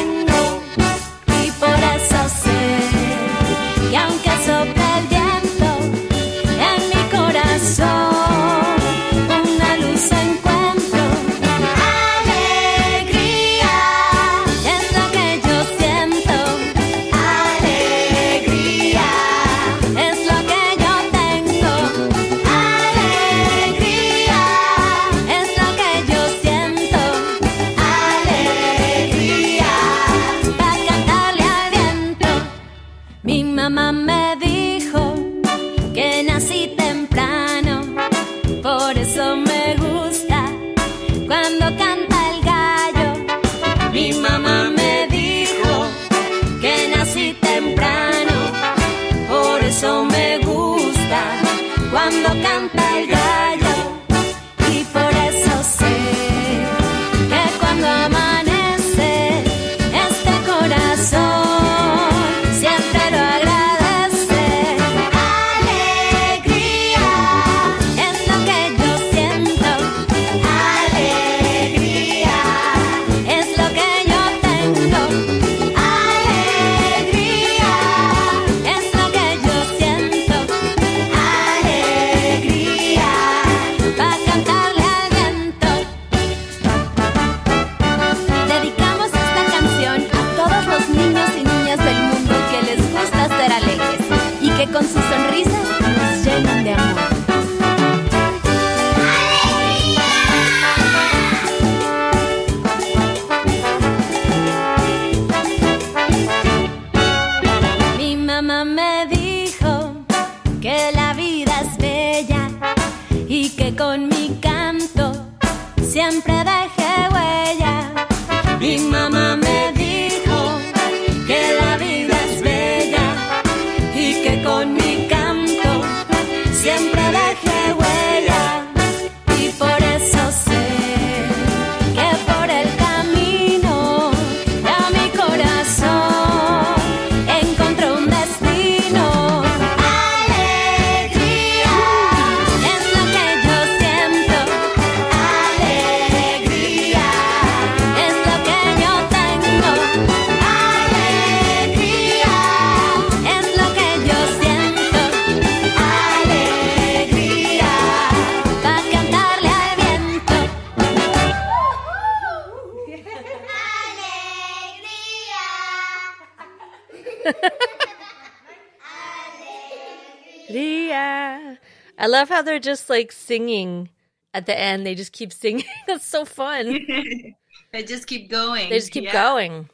Alegría. 170.49 171.57
I 171.97 172.07
love 172.07 172.29
how 172.29 172.41
they're 172.41 172.59
just 172.59 172.89
like 172.89 173.11
singing 173.11 173.89
at 174.33 174.45
the 174.45 174.57
end. 174.57 174.85
They 174.85 174.95
just 174.95 175.11
keep 175.11 175.33
singing. 175.33 175.65
That's 175.87 176.05
so 176.05 176.25
fun. 176.25 176.79
they 177.73 177.83
just 177.83 178.07
keep 178.07 178.29
going. 178.29 178.69
They 178.69 178.79
just 178.79 178.91
keep 178.91 179.05
Yeah. 179.05 179.11
going. 179.11 179.69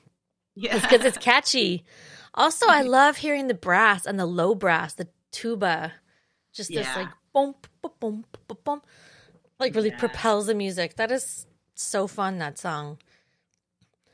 Yeah. 0.55 0.79
Because 0.79 1.05
it's 1.05 1.17
catchy. 1.17 1.83
Also, 2.33 2.65
I 2.67 2.81
mhm. 2.83 2.87
love 2.87 3.17
hearing 3.17 3.47
the 3.47 3.53
brass 3.53 4.05
and 4.05 4.19
the 4.19 4.25
low 4.25 4.55
brass, 4.55 4.93
the 4.93 5.07
tuba. 5.31 5.93
Just 6.53 6.73
this 6.73 6.95
like 6.95 7.09
boom, 7.33 7.55
boom, 7.81 7.91
boom, 7.99 8.25
boom, 8.47 8.57
boom, 8.63 8.81
like 9.59 9.75
really 9.75 9.89
Yeah. 9.89 9.97
propels 9.97 10.47
the 10.47 10.55
music. 10.55 10.95
That 10.95 11.11
is 11.11 11.45
so 11.75 12.07
fun. 12.07 12.37
That 12.39 12.57
song. 12.57 12.97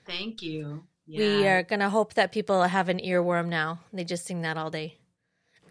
Thank 0.05 0.41
you. 0.41 0.83
We 1.15 1.45
are 1.47 1.63
gonna 1.63 1.89
hope 1.89 2.13
that 2.15 2.31
people 2.31 2.63
have 2.63 2.89
an 2.89 2.99
earworm 2.99 3.47
now. 3.47 3.79
They 3.93 4.03
just 4.03 4.25
sing 4.25 4.41
that 4.41 4.57
all 4.57 4.71
day. 4.71 4.97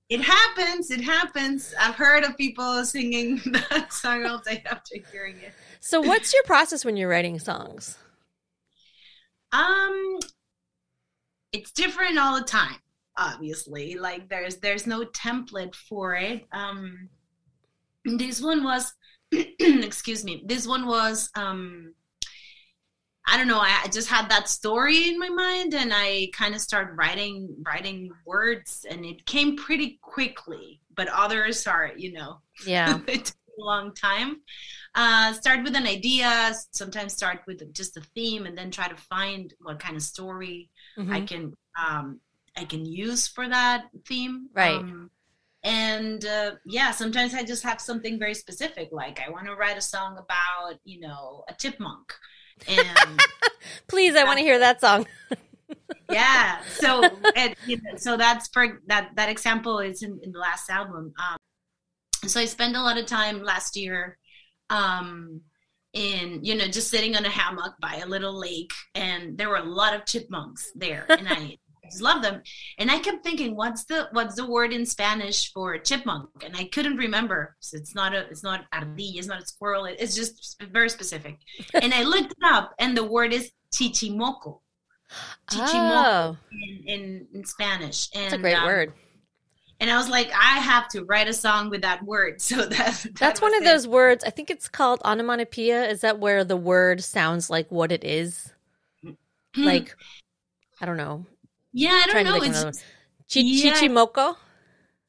It 0.10 0.22
happens. 0.22 0.92
It 0.92 1.02
happens. 1.02 1.74
I've 1.80 1.96
heard 1.96 2.24
of 2.24 2.38
people 2.38 2.86
singing 2.86 3.42
that 3.70 3.92
song 3.92 4.26
all 4.26 4.40
day 4.40 4.64
after 4.70 4.96
hearing 5.12 5.38
it. 5.38 5.54
so, 5.80 6.02
what's 6.02 6.34
your 6.34 6.44
process 6.44 6.86
when 6.86 6.98
you're 6.98 7.10
writing 7.10 7.40
songs? 7.40 7.98
Um, 9.52 10.20
it's 11.52 11.72
different 11.72 12.20
all 12.20 12.38
the 12.38 12.46
time. 12.46 12.76
Obviously, 13.18 13.96
like 13.96 14.30
there's 14.30 14.58
there's 14.58 14.88
no 14.88 15.06
template 15.06 15.76
for 15.76 16.16
it. 16.16 16.46
Um, 16.52 17.10
this 18.06 18.42
one 18.42 18.64
was, 18.64 18.94
excuse 19.32 20.24
me. 20.24 20.44
This 20.46 20.68
one 20.68 20.86
was 20.88 21.30
um 21.36 21.94
I 23.26 23.38
don't 23.38 23.48
know. 23.48 23.60
I 23.60 23.88
just 23.92 24.10
had 24.10 24.30
that 24.30 24.50
story 24.50 25.08
in 25.10 25.18
my 25.18 25.30
mind, 25.30 25.74
and 25.74 25.92
I 25.94 26.28
kind 26.34 26.54
of 26.56 26.62
started 26.62 26.94
writing 26.96 27.56
writing 27.66 28.12
words, 28.26 28.86
and 28.90 29.06
it 29.06 29.26
came 29.26 29.56
pretty 29.56 30.00
quickly. 30.02 30.82
But 30.96 31.08
others 31.10 31.66
are, 31.66 31.92
you 31.96 32.14
know, 32.14 32.42
Yeah. 32.66 33.00
it 33.08 33.26
took 33.26 33.36
a 33.60 33.64
long 33.64 33.94
time. 33.96 34.42
Uh, 34.96 35.34
start 35.34 35.64
with 35.64 35.76
an 35.76 35.88
idea. 35.88 36.54
Sometimes 36.72 37.14
start 37.14 37.40
with 37.48 37.74
just 37.74 37.98
a 37.98 38.02
theme, 38.16 38.46
and 38.46 38.58
then 38.58 38.72
try 38.72 38.88
to 38.90 38.96
find 38.98 39.54
what 39.62 39.80
kind 39.80 39.96
of 39.96 40.02
story 40.04 40.70
I 41.10 41.22
Mhm. 41.22 41.28
can 41.28 41.54
um, 41.88 42.20
I 42.58 42.66
can 42.66 42.86
use 42.86 43.28
for 43.28 43.48
that 43.50 43.86
theme. 44.08 44.50
Right. 44.54 44.84
Um, 44.84 45.10
and 45.64 46.26
uh, 46.26 46.52
yeah, 46.66 46.92
sometimes 46.92 47.34
I 47.34 47.44
just 47.44 47.64
have 47.64 47.80
something 47.82 48.20
very 48.20 48.34
specific, 48.36 48.90
like 48.92 49.20
I 49.26 49.30
want 49.32 49.48
to 49.48 49.56
write 49.56 49.78
a 49.78 49.82
song 49.82 50.18
about 50.18 50.80
you 50.84 51.00
know 51.00 51.46
a 51.50 51.54
chipmunk, 51.56 52.14
and 52.68 53.20
Please, 53.88 54.16
I 54.16 54.24
want 54.24 54.40
to 54.40 54.44
hear 54.44 54.60
that 54.60 54.82
song. 54.82 55.06
yeah, 56.10 56.62
so 56.64 57.04
and, 57.36 57.56
you 57.68 57.78
know, 57.78 57.96
so 57.98 58.18
that's 58.18 58.48
for 58.50 58.82
that 58.88 59.12
that 59.16 59.30
example 59.30 59.80
is 59.80 60.04
in, 60.04 60.20
in 60.24 60.32
the 60.32 60.40
last 60.40 60.70
album. 60.70 61.14
Um, 61.18 61.38
so 62.28 62.40
I 62.40 62.46
spent 62.46 62.76
a 62.76 62.82
lot 62.82 62.98
of 62.98 63.06
time 63.06 63.44
last 63.44 63.76
year. 63.76 64.18
Um, 64.70 65.42
in 65.94 66.44
you 66.44 66.56
know 66.56 66.66
just 66.66 66.90
sitting 66.90 67.16
on 67.16 67.24
a 67.24 67.30
hammock 67.30 67.76
by 67.80 67.98
a 67.98 68.08
little 68.08 68.34
lake 68.34 68.74
and 68.96 69.38
there 69.38 69.48
were 69.48 69.58
a 69.58 69.64
lot 69.64 69.94
of 69.94 70.08
chipmunks 70.08 70.72
there 70.74 71.06
and 71.08 71.30
i 71.30 71.56
just 71.86 72.02
love 72.02 72.22
them 72.22 72.42
and 72.78 72.90
i 72.90 72.98
kept 73.00 73.24
thinking 73.24 73.56
what's 73.56 73.84
the 73.86 74.08
what's 74.12 74.36
the 74.36 74.46
word 74.46 74.72
in 74.72 74.86
spanish 74.86 75.52
for 75.54 75.78
chipmunk 75.78 76.30
and 76.46 76.56
i 76.56 76.64
couldn't 76.66 76.98
remember 76.98 77.56
so 77.60 77.78
it's 77.78 77.94
not 77.96 78.14
a 78.14 78.28
it's 78.30 78.44
not 78.44 78.62
ardilla 78.74 79.18
it's 79.18 79.28
not 79.28 79.42
a 79.42 79.46
squirrel 79.46 79.86
it's 79.86 80.16
just 80.16 80.62
very 80.72 80.90
specific 80.90 81.38
and 81.82 81.94
i 81.94 82.04
looked 82.04 82.32
it 82.32 82.44
up 82.46 82.74
and 82.80 82.96
the 82.96 83.04
word 83.04 83.34
is 83.34 83.52
chichimoco 83.74 84.60
chichimoco 85.50 86.36
Oh, 86.36 86.38
in, 86.52 86.84
in, 86.88 87.28
in 87.34 87.46
spanish 87.46 88.10
and 88.16 88.24
that's 88.26 88.34
a 88.34 88.38
great 88.38 88.56
um, 88.56 88.66
word. 88.66 88.94
and 89.80 89.90
i 89.92 89.98
was 89.98 90.10
like 90.10 90.32
i 90.32 90.60
have 90.60 90.88
to 90.90 91.04
write 91.04 91.28
a 91.28 91.34
song 91.34 91.70
with 91.70 91.82
that 91.82 92.02
word 92.04 92.42
so 92.50 92.58
that, 92.66 92.70
that 92.70 93.16
That's 93.16 93.42
one 93.42 93.54
of 93.56 93.62
it. 93.62 93.66
those 93.66 93.88
words. 93.88 94.24
I 94.24 94.30
think 94.30 94.50
it's 94.50 94.68
called 94.70 95.02
onomatopoeia. 95.04 95.88
Is 95.90 96.02
that 96.02 96.20
where 96.20 96.44
the 96.44 96.58
word 96.58 97.04
sounds 97.04 97.50
like 97.50 97.70
what 97.72 97.92
it 97.92 98.04
is? 98.04 98.52
Like, 99.56 99.96
I 100.82 100.88
don't 100.88 100.98
know. 100.98 101.28
Yeah 101.74 102.02
i 102.04 102.14
don't 102.14 102.24
know 102.24 102.42
it's 102.42 102.64
Chi- 103.34 103.40
Yeah. 103.40 103.74
Chichimoco. 103.74 104.36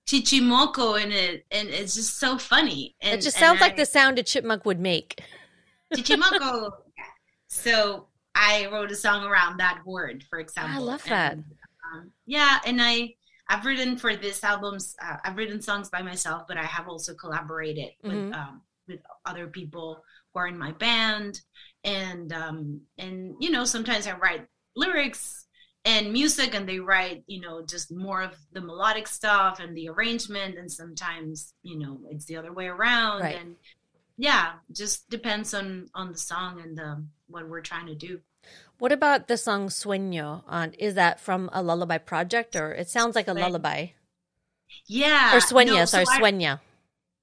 chichimoco 0.07 1.03
in 1.03 1.13
it 1.13 1.45
and 1.51 1.69
it's 1.69 1.95
just 1.95 2.19
so 2.19 2.39
funny 2.39 2.95
and 3.01 3.19
It 3.19 3.23
just 3.23 3.37
sounds 3.39 3.61
like 3.61 3.73
I- 3.73 3.77
the 3.77 3.87
sound 3.87 4.19
a 4.19 4.23
chipmunk 4.23 4.65
would 4.65 4.81
make. 4.81 5.21
chichimoco 5.95 6.71
so 7.49 8.09
i 8.35 8.67
wrote 8.73 8.91
a 8.91 8.97
song 8.97 9.25
around 9.25 9.59
that 9.59 9.81
word 9.87 10.25
for 10.29 10.39
example 10.39 10.75
I 10.77 10.79
love 10.85 11.03
that. 11.05 11.33
And, 11.35 11.45
um, 11.95 12.11
yeah 12.27 12.59
and 12.67 12.81
i 12.83 13.15
i've 13.49 13.65
written 13.65 13.97
for 13.97 14.17
this 14.17 14.43
albums 14.45 14.95
uh, 15.03 15.17
i've 15.25 15.37
written 15.37 15.61
songs 15.63 15.89
by 15.91 16.03
myself 16.03 16.43
but 16.49 16.57
i 16.57 16.65
have 16.65 16.89
also 16.89 17.15
collaborated 17.15 17.91
Mhm. 18.05 18.27
with 18.29 18.35
um 18.35 18.63
with 18.89 19.01
other 19.25 19.47
people 19.47 20.03
who 20.33 20.41
are 20.41 20.47
in 20.49 20.59
my 20.59 20.73
band 20.73 21.41
and 21.85 22.33
um 22.33 22.81
and 22.99 23.35
you 23.41 23.51
know 23.51 23.65
sometimes 23.65 24.07
i 24.07 24.13
write 24.17 24.47
lyrics 24.77 25.44
and 25.85 26.13
music 26.13 26.55
and 26.55 26.69
they 26.69 26.79
write 26.81 27.25
you 27.27 27.41
know 27.41 27.65
just 27.65 27.93
more 27.93 28.23
of 28.23 28.35
the 28.53 28.61
melodic 28.61 29.07
stuff 29.07 29.61
and 29.61 29.77
the 29.77 29.89
arrangement 29.89 30.57
and 30.59 30.71
sometimes 30.71 31.53
you 31.63 31.79
know 31.79 31.99
it's 32.11 32.25
the 32.25 32.37
other 32.37 32.53
way 32.53 32.67
around 32.67 33.21
Right. 33.23 33.37
and 33.37 33.57
yeah 34.17 34.53
just 34.73 35.09
depends 35.11 35.53
on 35.55 35.89
on 35.95 36.13
the 36.13 36.19
song 36.19 36.61
and 36.61 36.77
the 36.79 37.05
what 37.29 37.49
we're 37.49 37.61
trying 37.61 37.87
to 37.87 37.95
do 37.95 38.21
What 38.79 38.93
about 38.93 39.29
the 39.29 39.37
song 39.37 39.69
Sueño? 39.69 40.43
On 40.49 40.73
is 40.79 40.95
that 40.95 41.21
from 41.21 41.49
a 41.53 41.63
lullaby 41.63 41.99
project 41.99 42.57
or 42.57 42.73
it 42.73 42.89
sounds 42.89 43.15
like 43.15 43.29
a 43.29 43.35
lullaby 43.35 43.89
yeah 44.87 45.37
or 45.37 45.41
Sueña? 45.41 45.67
no, 45.67 45.85
so 45.85 46.05
sorry, 46.05 46.07
I- 46.09 46.21
Sueña. 46.21 46.61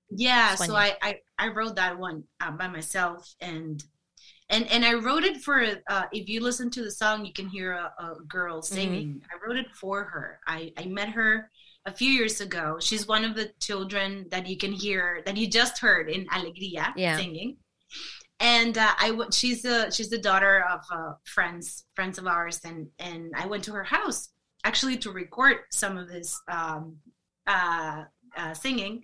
yeah 0.09 0.55
so 0.55 0.75
I, 0.75 0.95
I 1.01 1.19
i 1.37 1.47
wrote 1.49 1.75
that 1.77 1.97
one 1.97 2.23
uh, 2.39 2.51
by 2.51 2.67
myself 2.67 3.33
and 3.39 3.83
and 4.51 4.67
and 4.73 4.83
i 4.85 4.93
wrote 4.93 5.23
it 5.23 5.37
for 5.45 5.57
uh 5.89 6.03
if 6.11 6.27
you 6.29 6.39
listen 6.41 6.69
to 6.69 6.81
the 6.83 6.91
song 6.91 7.25
you 7.25 7.33
can 7.33 7.47
hear 7.49 7.71
a, 7.73 7.85
a 8.05 8.15
girl 8.27 8.57
Mm-hmm. 8.61 8.75
singing. 8.75 9.21
I 9.31 9.35
wrote 9.45 9.57
it 9.57 9.67
for 9.81 10.03
her. 10.13 10.39
I 10.47 10.71
i 10.77 10.85
met 10.85 11.09
her 11.09 11.49
a 11.85 11.91
few 11.99 12.11
years 12.11 12.41
ago. 12.41 12.77
She's 12.79 13.07
one 13.07 13.23
of 13.25 13.33
the 13.35 13.47
children 13.67 14.27
that 14.33 14.45
you 14.47 14.57
can 14.63 14.71
hear 14.71 15.23
that 15.25 15.35
you 15.37 15.47
just 15.61 15.79
heard 15.79 16.05
in 16.15 16.27
alegria 16.29 16.93
Yeah. 16.95 17.17
singing. 17.17 17.57
And 18.39 18.77
uh, 18.77 18.93
I 18.99 19.09
w- 19.09 19.31
she's 19.31 19.61
the 19.67 19.89
she's 19.95 20.09
the 20.09 20.17
daughter 20.29 20.55
of 20.73 20.81
uh, 20.97 21.13
friends 21.35 21.85
friends 21.97 22.17
of 22.19 22.25
ours. 22.27 22.59
And 22.63 22.87
and 22.99 23.31
I 23.35 23.45
went 23.51 23.63
to 23.65 23.71
her 23.73 23.83
house 23.83 24.29
actually 24.63 24.97
to 25.03 25.11
record 25.11 25.57
some 25.71 25.97
of 25.97 26.07
this 26.07 26.39
um, 26.57 26.97
uh, 27.47 28.03
uh, 28.37 28.53
singing. 28.53 29.03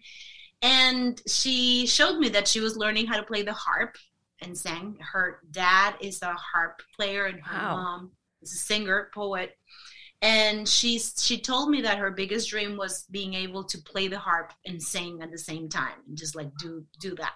And 0.61 1.19
she 1.27 1.85
showed 1.87 2.17
me 2.19 2.29
that 2.29 2.47
she 2.47 2.59
was 2.59 2.77
learning 2.77 3.05
how 3.07 3.17
to 3.17 3.23
play 3.31 3.43
the 3.43 3.53
harp 3.53 3.95
and 4.41 4.57
sang. 4.57 4.97
Her 5.13 5.39
dad 5.51 5.95
is 6.01 6.21
a 6.21 6.33
harp 6.33 6.81
player 6.95 7.25
and 7.25 7.39
her 7.41 7.57
Wow. 7.57 7.75
mom 7.75 8.11
is 8.41 8.53
a 8.53 8.57
singer 8.57 9.09
poet. 9.13 9.57
And 10.21 10.67
she's 10.67 11.13
she 11.23 11.39
told 11.39 11.69
me 11.69 11.81
that 11.81 11.99
her 11.99 12.09
biggest 12.11 12.49
dream 12.49 12.75
was 12.77 13.05
being 13.11 13.33
able 13.35 13.63
to 13.65 13.77
play 13.79 14.07
the 14.07 14.17
harp 14.17 14.51
and 14.65 14.81
sing 14.81 15.21
at 15.21 15.31
the 15.31 15.37
same 15.37 15.69
time 15.69 15.99
and 16.07 16.17
just 16.17 16.35
like 16.35 16.49
do 16.57 16.83
do 16.99 17.13
that. 17.15 17.33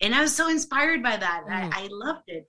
And 0.00 0.14
i 0.14 0.20
was 0.20 0.34
so 0.34 0.48
inspired 0.48 1.00
by 1.02 1.16
that. 1.16 1.44
Mm. 1.48 1.52
I, 1.72 1.84
I 1.84 1.88
loved 1.90 2.24
it. 2.28 2.48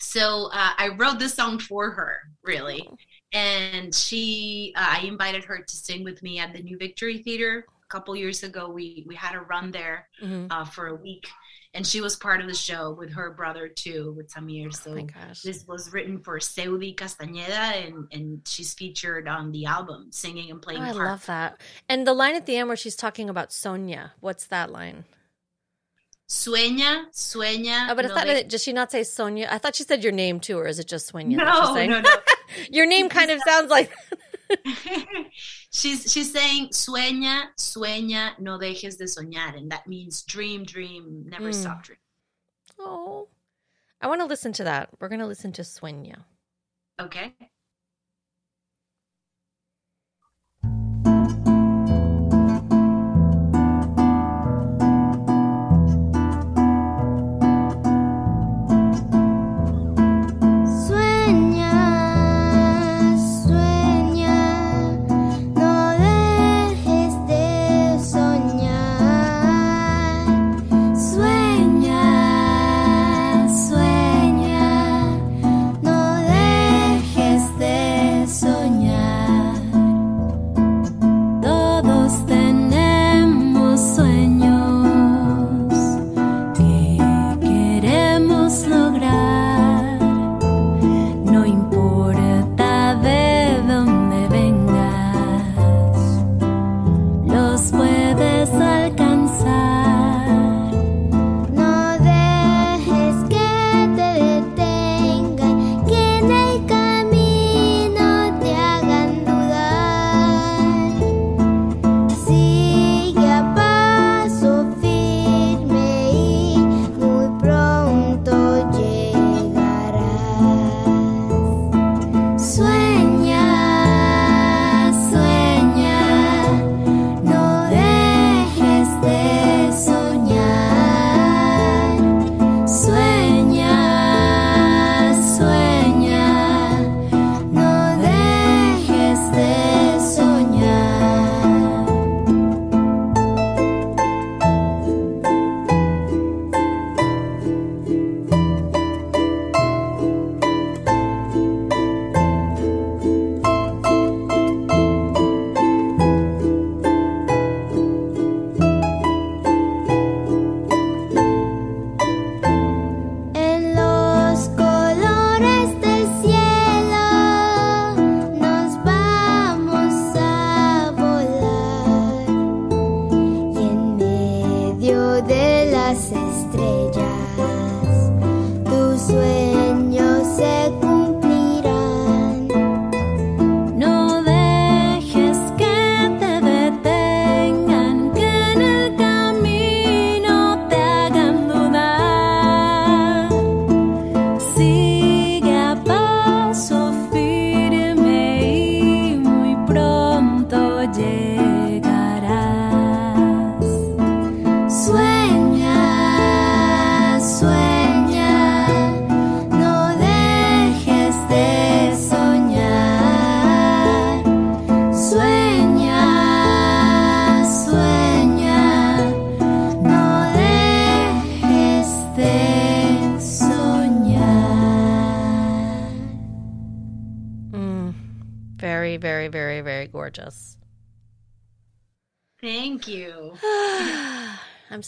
So 0.00 0.48
uh, 0.52 0.72
i 0.78 0.88
wrote 0.96 1.18
this 1.18 1.34
song 1.34 1.58
for 1.58 1.90
her 1.90 2.18
really. 2.44 2.88
And 3.32 3.94
she 3.94 4.72
uh, 4.76 4.96
i 4.98 5.06
invited 5.06 5.44
her 5.44 5.58
to 5.62 5.76
sing 5.76 6.04
with 6.04 6.22
me 6.22 6.38
at 6.38 6.52
the 6.52 6.62
new 6.62 6.78
victory 6.78 7.18
theater. 7.18 7.66
A 7.68 7.88
couple 7.88 8.14
years 8.14 8.42
ago 8.44 8.68
we 8.68 9.04
we 9.08 9.14
had 9.16 9.34
a 9.34 9.40
run 9.40 9.72
there 9.72 10.08
Mhm. 10.22 10.46
uh, 10.50 10.64
for 10.64 10.86
a 10.88 10.94
week 10.94 11.26
and 11.74 11.86
she 11.86 12.00
was 12.00 12.16
part 12.16 12.40
of 12.40 12.46
the 12.46 12.54
show 12.54 12.92
with 12.92 13.12
her 13.14 13.30
brother 13.32 13.66
too 13.68 14.12
with 14.16 14.30
samir 14.32 14.66
Oh 14.66 14.70
so 14.70 14.94
gosh. 15.06 15.42
this 15.42 15.66
was 15.66 15.92
written 15.92 16.18
for 16.18 16.38
Seudi 16.38 16.94
Castañeda, 16.94 17.86
and, 17.86 18.06
and 18.12 18.40
she's 18.46 18.74
featured 18.74 19.26
on 19.28 19.52
the 19.52 19.64
album, 19.66 20.08
singing 20.10 20.50
and 20.50 20.58
Oh, 20.58 20.62
playing 20.62 20.82
I 20.82 20.92
harp. 20.92 21.08
love 21.08 21.26
that. 21.26 21.60
And 21.88 22.06
the 22.06 22.12
line 22.14 22.34
at 22.36 22.46
the 22.46 22.56
end 22.56 22.68
where 22.68 22.76
she's 22.76 22.96
talking 22.96 23.30
about 23.30 23.52
Sonia, 23.52 24.12
what's 24.20 24.46
that 24.46 24.70
line? 24.70 25.04
Sueña, 26.28 27.06
sueña. 27.12 27.88
Oh, 27.90 27.94
but 27.94 28.06
I 28.06 28.08
no 28.08 28.14
thought, 28.14 28.24
de- 28.26 28.44
does 28.44 28.62
she 28.62 28.72
not 28.72 28.90
say 28.90 29.02
Sonia? 29.04 29.48
I 29.50 29.58
thought 29.58 29.76
she 29.76 29.84
said 29.84 30.02
your 30.02 30.12
name 30.14 30.40
too, 30.40 30.58
or 30.58 30.66
is 30.66 30.78
it 30.78 30.86
just 30.88 31.12
Sueña? 31.12 31.36
no, 31.36 31.74
no, 31.74 32.00
no. 32.00 32.10
Your 32.70 32.86
name 32.86 33.08
kind 33.08 33.30
of 33.30 33.40
sounds 33.46 33.70
like. 33.70 33.90
she's 35.72 36.12
she's 36.12 36.32
saying 36.32 36.68
sueña, 36.68 37.46
sueña, 37.58 38.38
no 38.38 38.58
dejes 38.58 38.98
de 38.98 39.04
soñar, 39.04 39.56
and 39.56 39.70
that 39.72 39.86
means 39.86 40.22
dream, 40.22 40.64
dream, 40.64 41.24
never 41.26 41.50
Mm. 41.50 41.54
stop 41.54 41.82
dreaming. 41.82 42.00
Oh, 42.78 43.28
I 44.00 44.06
want 44.08 44.20
to 44.20 44.26
listen 44.26 44.52
to 44.54 44.64
that. 44.64 44.88
We're 44.98 45.08
going 45.08 45.20
to 45.20 45.26
listen 45.26 45.52
to 45.52 45.62
Sueña. 45.62 46.24
Okay. 47.00 47.34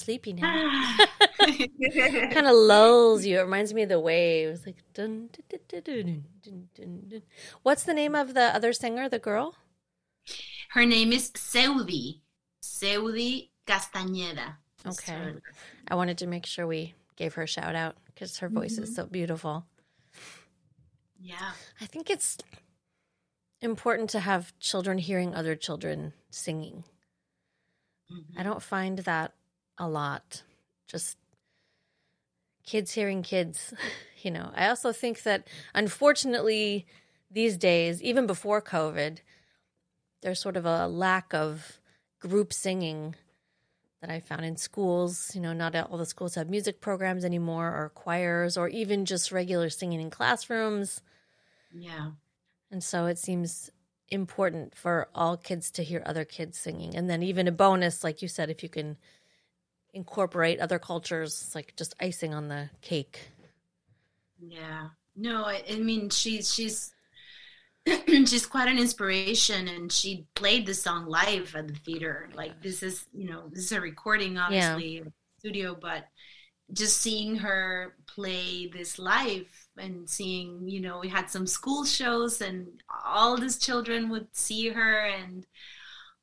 Sleepy 0.05 0.33
now. 0.35 0.97
kind 1.39 2.47
of 2.47 2.55
lulls 2.55 3.25
you. 3.25 3.39
It 3.39 3.43
reminds 3.43 3.75
me 3.75 3.83
of 3.83 3.89
the 3.89 4.01
waves. 4.01 4.65
Like 4.67 4.77
dun, 4.93 5.31
dun, 5.33 5.61
dun, 5.69 5.83
dun, 5.85 6.25
dun, 6.43 6.69
dun, 6.75 7.01
dun. 7.09 7.23
What's 7.63 7.85
the 7.85 7.95
name 7.95 8.15
of 8.15 8.35
the 8.35 8.55
other 8.55 8.73
singer, 8.73 9.09
the 9.09 9.19
girl? 9.19 9.55
Her 10.71 10.87
name 10.87 11.13
is 11.13 11.31
Seudi. 11.33 12.21
Seudi 12.63 13.51
Castañeda. 13.67 14.57
Okay. 14.87 15.13
her- 15.13 15.43
I 15.89 15.95
wanted 15.95 16.19
to 16.19 16.27
make 16.27 16.47
sure 16.47 16.67
we 16.67 16.95
gave 17.17 17.35
her 17.35 17.43
a 17.43 17.47
shout 17.49 17.75
out 17.75 17.97
because 18.07 18.39
her 18.39 18.49
voice 18.49 18.79
is 18.79 18.95
so 18.95 19.07
beautiful. 19.07 19.67
Yeah. 21.21 21.53
I 21.81 21.87
think 21.87 22.11
it's 22.11 22.39
important 23.61 24.11
to 24.11 24.21
have 24.21 24.53
children 24.59 24.99
hearing 24.99 25.35
other 25.35 25.57
children 25.57 26.13
singing. 26.31 26.85
Mhm. 28.11 28.39
I 28.39 28.43
don't 28.43 28.63
find 28.63 28.99
that 29.01 29.33
a 29.79 29.89
lot. 29.89 30.43
Just 30.87 31.17
kids 32.65 32.93
hearing 32.93 33.23
kids, 33.23 33.75
you 34.23 34.31
know. 34.31 34.51
I 34.55 34.69
also 34.69 34.93
think 34.93 35.23
that 35.23 35.47
unfortunately 35.75 36.87
these 37.31 37.57
days, 37.57 38.03
even 38.03 38.27
before 38.27 38.63
COVID, 38.63 39.19
there's 40.23 40.41
sort 40.41 40.57
of 40.57 40.65
a 40.65 40.87
lack 40.89 41.35
of 41.35 41.81
group 42.21 42.53
singing 42.53 43.15
that 44.01 44.11
I 44.11 44.21
found 44.21 44.45
in 44.45 44.57
schools. 44.57 45.33
You 45.35 45.41
know, 45.41 45.53
not 45.53 45.75
all 45.75 45.99
the 45.99 46.07
schools 46.07 46.35
have 46.35 46.49
music 46.49 46.81
programs 46.81 47.25
anymore 47.25 47.69
or 47.69 47.91
choirs 47.95 48.57
or 48.57 48.69
even 48.69 49.05
just 49.05 49.33
regular 49.33 49.71
singing 49.71 50.01
in 50.01 50.11
classrooms. 50.11 51.03
Yeah. 51.73 52.13
And 52.71 52.83
so 52.83 53.07
it 53.07 53.19
seems 53.19 53.71
important 54.11 54.75
for 54.77 55.09
all 55.15 55.37
kids 55.37 55.71
to 55.73 55.83
hear 55.83 56.03
other 56.05 56.25
kids 56.25 56.59
singing. 56.59 56.95
And 56.95 57.09
then 57.09 57.23
even 57.23 57.49
a 57.49 57.53
bonus, 57.53 58.05
like 58.05 58.23
you 58.23 58.29
said, 58.29 58.51
if 58.51 58.63
you 58.63 58.69
can 58.69 58.97
incorporate 59.95 60.61
other 60.61 60.79
cultures, 60.79 61.53
like 61.55 61.75
just 61.77 61.95
icing 62.01 62.35
on 62.35 62.49
the 62.49 62.69
cake. 62.83 63.31
Yeah. 64.39 64.89
No, 65.17 65.45
I, 65.45 65.63
I 65.71 65.77
mean 65.77 66.11
she's 66.11 66.53
she's 66.53 66.93
she's 68.09 68.47
quite 68.47 68.69
an 68.69 68.79
inspiration 68.79 69.69
and 69.69 69.91
she 69.93 70.27
played 70.35 70.67
the 70.67 70.75
song 70.75 71.07
live 71.07 71.55
at 71.55 71.69
the 71.69 71.75
theater. 71.75 72.29
Like 72.35 72.63
this 72.63 72.83
is, 72.83 73.07
you 73.13 73.31
know, 73.31 73.45
this 73.51 73.65
is 73.65 73.73
a 73.73 73.81
recording 73.81 74.39
obviously 74.39 75.01
the 75.01 75.13
studio, 75.39 75.77
but 75.81 76.07
just 76.73 77.01
seeing 77.01 77.37
her 77.37 77.95
play 78.07 78.69
this 78.69 78.99
live 78.99 79.47
and 79.77 80.09
seeing, 80.09 80.67
you 80.67 80.81
know, 80.81 80.99
we 80.99 81.09
had 81.09 81.29
some 81.29 81.47
school 81.47 81.85
shows 81.85 82.41
and 82.41 82.67
all 83.05 83.37
these 83.37 83.59
children 83.59 84.09
would 84.09 84.35
see 84.35 84.71
her 84.71 85.07
and 85.07 85.47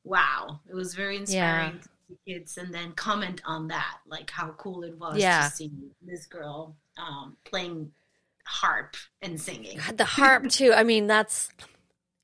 wow, 0.04 0.60
it 0.68 0.74
was 0.74 0.94
very 0.94 1.16
inspiring 1.16 1.78
to 1.78 1.88
see 2.26 2.32
kids 2.34 2.56
and 2.58 2.72
then 2.72 2.92
comment 2.92 3.40
on 3.44 3.68
that, 3.68 3.98
like 4.06 4.30
how 4.30 4.48
cool 4.58 4.82
it 4.84 4.98
was 4.98 5.18
Yeah. 5.18 5.48
to 5.48 5.50
see 5.54 5.70
this 6.02 6.26
girl 6.26 6.76
um, 6.98 7.36
playing 7.44 7.92
harp 8.44 8.96
and 9.20 9.40
singing. 9.40 9.78
God, 9.78 9.98
the 9.98 10.04
harp, 10.04 10.48
too. 10.48 10.72
I 10.74 10.82
mean, 10.84 11.06
that's 11.06 11.50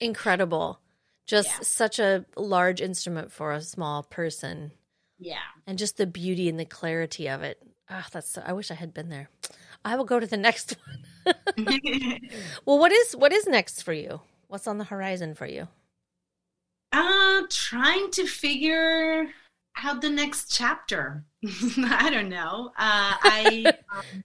incredible. 0.01 0.81
Just 1.27 1.49
Yeah. 1.49 1.59
such 1.63 1.99
a 1.99 2.25
large 2.37 2.81
instrument 2.81 3.33
for 3.33 3.53
a 3.53 3.61
small 3.61 4.03
person. 4.03 4.73
Yeah. 5.19 5.39
And 5.67 5.79
just 5.79 5.97
the 5.97 6.07
beauty 6.07 6.49
and 6.49 6.59
the 6.59 6.65
clarity 6.65 7.29
of 7.29 7.43
it. 7.43 7.61
Ah, 7.91 8.07
that's 8.13 8.31
so, 8.31 8.43
I 8.45 8.53
wish 8.53 8.71
I 8.71 8.75
had 8.75 8.93
been 8.95 9.09
there. 9.09 9.29
I 9.85 9.97
will 9.97 10.05
go 10.05 10.21
to 10.21 10.27
the 10.27 10.37
next 10.37 10.77
one. 11.25 11.35
well, 12.67 12.79
what 12.79 12.93
is 12.93 13.15
what 13.17 13.33
is 13.33 13.47
next 13.47 13.83
for 13.83 13.93
you? 13.93 14.21
What's 14.49 14.67
on 14.67 14.79
the 14.79 14.85
horizon 14.85 15.35
for 15.35 15.47
you? 15.47 15.69
uh, 16.93 17.43
trying 17.51 18.11
to 18.13 18.27
figure 18.27 19.27
out 19.85 20.01
the 20.03 20.11
next 20.11 20.55
chapter. 20.55 21.25
I 21.79 22.11
don't 22.11 22.29
know. 22.29 22.69
Uh, 22.79 23.15
I 23.23 23.73
um, 23.95 24.25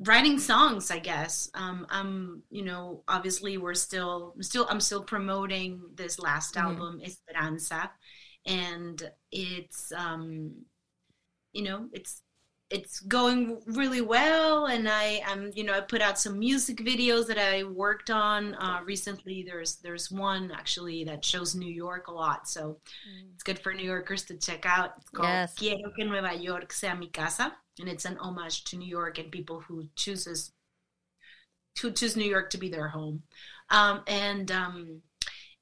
writing 0.00 0.38
songs. 0.38 0.90
I 0.90 0.98
guess. 0.98 1.50
Um, 1.54 1.86
I'm. 1.90 2.42
You 2.50 2.64
know, 2.64 3.02
obviously, 3.08 3.58
we're 3.58 3.74
still 3.74 4.34
still. 4.40 4.66
I'm 4.70 4.80
still 4.80 5.02
promoting 5.02 5.82
this 5.94 6.18
last 6.18 6.54
Mhm. 6.54 6.62
album, 6.62 7.00
Esperanza, 7.04 7.90
and 8.46 9.02
it's. 9.32 9.92
Um, 9.92 10.52
you 11.52 11.62
know, 11.62 11.88
it's 11.92 12.22
it's 12.70 13.00
going 13.00 13.60
really 13.66 14.00
well 14.00 14.66
and 14.66 14.88
i 14.88 15.20
am 15.26 15.50
you 15.54 15.64
know 15.64 15.72
i 15.72 15.80
put 15.80 16.00
out 16.00 16.18
some 16.18 16.38
music 16.38 16.78
videos 16.78 17.26
that 17.26 17.36
i 17.38 17.64
worked 17.64 18.10
on 18.10 18.54
uh, 18.54 18.80
recently. 18.84 19.42
There's 19.42 19.76
there's 19.76 20.10
one 20.10 20.52
actually 20.52 21.02
that 21.04 21.24
shows 21.24 21.54
new 21.54 21.72
york 21.72 22.06
a 22.06 22.12
lot 22.12 22.48
so 22.48 22.78
it's 23.34 23.42
good 23.42 23.58
for 23.58 23.74
new 23.74 23.84
yorkers 23.84 24.22
to 24.26 24.36
check 24.36 24.64
out. 24.66 24.94
It's 24.98 25.10
called 25.10 25.28
Yes. 25.28 25.54
quiero 25.54 25.90
que 25.96 26.04
nueva 26.04 26.34
york 26.34 26.72
sea 26.72 26.94
mi 26.94 27.08
casa 27.08 27.52
and 27.80 27.88
it's 27.88 28.04
an 28.04 28.16
homage 28.18 28.64
to 28.64 28.76
new 28.76 28.88
york 28.88 29.18
and 29.18 29.32
people 29.32 29.60
who 29.60 29.88
chooses 29.96 30.52
who 31.80 31.90
choose 31.92 32.16
new 32.16 32.28
york 32.28 32.50
to 32.50 32.58
be 32.58 32.68
their 32.68 32.88
home. 32.88 33.22
Um, 33.70 34.02
and 34.06 34.50
um, 34.50 35.02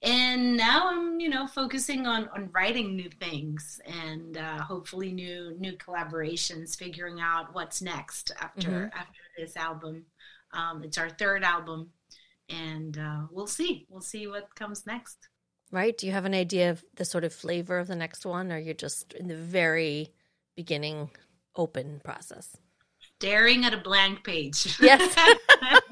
and 0.03 0.57
now 0.57 0.89
I'm, 0.91 1.19
you 1.21 1.29
know, 1.29 1.47
focusing 1.47 2.07
on 2.07 2.29
on 2.29 2.51
writing 2.53 2.95
new 2.97 3.11
things 3.21 3.81
and 3.87 4.37
uh, 4.37 4.61
hopefully 4.63 5.13
new 5.13 5.57
new 5.59 5.73
collaborations, 5.77 6.77
figuring 6.77 7.21
out 7.21 7.55
what's 7.55 7.83
next 7.83 8.31
after 8.41 8.71
Mhm. 8.71 8.93
after 8.95 9.21
this 9.37 9.57
album. 9.57 10.05
Um, 10.53 10.83
it's 10.85 10.99
our 10.99 11.11
third 11.11 11.43
album, 11.45 11.93
and 12.49 12.97
uh, 12.99 13.27
we'll 13.31 13.47
see. 13.47 13.87
We'll 13.91 14.01
see 14.01 14.27
what 14.27 14.55
comes 14.55 14.87
next. 14.87 15.29
Right? 15.71 15.97
Do 15.99 16.07
you 16.07 16.13
have 16.13 16.25
an 16.25 16.35
idea 16.35 16.71
of 16.71 16.83
the 16.95 17.05
sort 17.05 17.25
of 17.25 17.35
flavor 17.35 17.79
of 17.79 17.89
the 17.89 17.97
next 17.97 18.25
one, 18.25 18.51
or 18.51 18.59
you're 18.59 18.73
just 18.75 19.13
in 19.13 19.29
the 19.29 19.37
very 19.37 20.15
beginning 20.57 21.11
open 21.55 22.01
process? 22.03 22.57
Staring 23.23 23.65
at 23.65 23.75
a 23.75 23.79
blank 23.79 24.23
page. 24.23 24.77
Yes. 24.81 25.13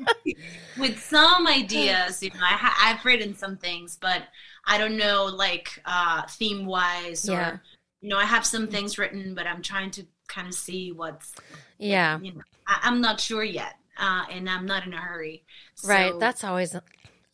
With 0.78 1.00
some 1.02 1.48
ideas, 1.48 2.22
you 2.22 2.30
know, 2.30 2.36
I 2.40 2.52
ha- 2.52 2.76
I've 2.80 3.04
written 3.04 3.34
some 3.34 3.56
things, 3.56 3.98
but 4.00 4.22
I 4.64 4.78
don't 4.78 4.96
know, 4.96 5.24
like 5.24 5.80
uh, 5.84 6.22
theme 6.28 6.66
wise, 6.66 7.28
or 7.28 7.32
Yeah. 7.32 7.56
you 8.00 8.10
know, 8.10 8.16
I 8.18 8.26
have 8.26 8.46
some 8.46 8.68
things 8.68 8.96
written, 8.96 9.34
but 9.34 9.44
I'm 9.46 9.60
trying 9.60 9.90
to 9.92 10.06
kind 10.28 10.46
of 10.46 10.54
see 10.54 10.92
what's 10.92 11.34
Yeah. 11.78 12.20
you 12.20 12.34
know, 12.34 12.42
I, 12.68 12.78
I'm 12.84 13.00
not 13.00 13.18
sure 13.20 13.42
yet, 13.42 13.74
uh, 13.98 14.26
and 14.30 14.48
I'm 14.48 14.64
not 14.66 14.86
in 14.86 14.92
a 14.94 14.98
hurry. 15.00 15.42
Right. 15.84 16.16
That's 16.20 16.44
always 16.44 16.76
a 16.76 16.82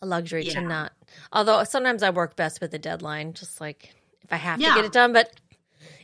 luxury 0.07 0.45
Yeah. 0.47 0.55
to 0.55 0.61
not. 0.63 0.93
Although 1.35 1.65
sometimes 1.65 2.03
I 2.03 2.09
work 2.09 2.35
best 2.35 2.63
with 2.63 2.73
a 2.73 2.79
deadline, 2.79 3.35
just 3.35 3.61
like 3.61 3.95
if 4.23 4.33
I 4.33 4.37
have 4.37 4.59
to 4.59 4.65
get 4.65 4.87
it 4.87 4.93
done. 4.93 5.13
But 5.13 5.35